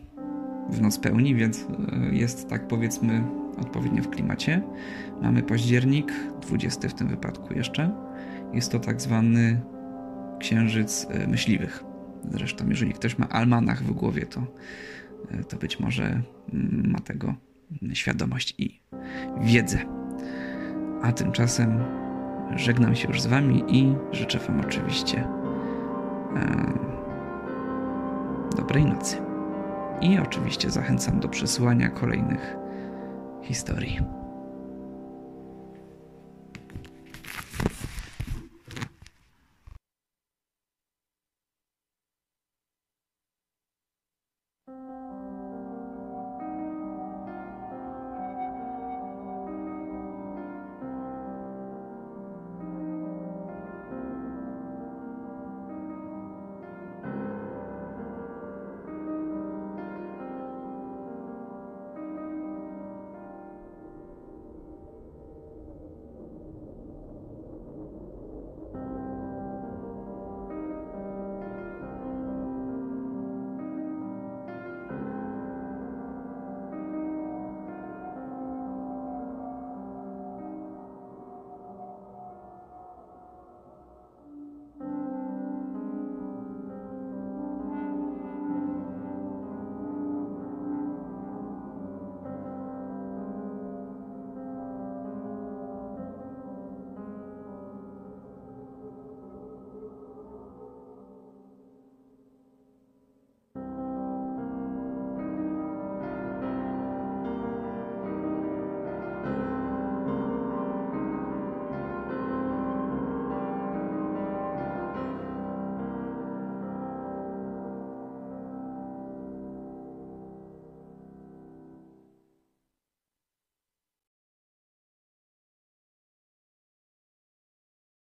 w 0.70 0.80
noc 0.80 0.98
pełni, 0.98 1.35
więc 1.35 1.66
jest 2.12 2.48
tak 2.48 2.68
powiedzmy 2.68 3.24
odpowiednio 3.59 4.02
w 4.02 4.11
klimacie. 4.11 4.62
Mamy 5.22 5.42
październik, 5.42 6.12
20 6.42 6.88
w 6.88 6.94
tym 6.94 7.09
wypadku 7.09 7.54
jeszcze. 7.54 7.90
Jest 8.52 8.72
to 8.72 8.78
tak 8.78 9.00
zwany 9.00 9.61
księżyc 10.38 11.06
myśliwych. 11.28 11.85
Zresztą, 12.30 12.68
jeżeli 12.68 12.92
ktoś 12.92 13.18
ma 13.18 13.28
almanach 13.28 13.83
w 13.83 13.92
głowie, 13.92 14.26
to 14.26 14.46
to 15.48 15.56
być 15.56 15.80
może 15.80 16.22
ma 16.62 16.98
tego 16.98 17.35
świadomość 17.92 18.54
i 18.59 18.80
wiedzę. 19.40 19.78
A 21.02 21.12
tymczasem 21.12 21.85
żegnam 22.56 22.94
się 22.94 23.09
już 23.09 23.20
z 23.20 23.26
Wami 23.26 23.64
i 23.68 23.94
życzę 24.12 24.38
Wam 24.38 24.61
oczywiście 24.61 25.18
e, 26.37 26.72
dobrej 28.56 28.85
nocy. 28.85 29.16
I 30.00 30.18
oczywiście 30.18 30.70
zachęcam 30.70 31.20
do 31.20 31.28
przesyłania 31.28 31.90
kolejnych 31.90 32.56
historii. 33.42 34.19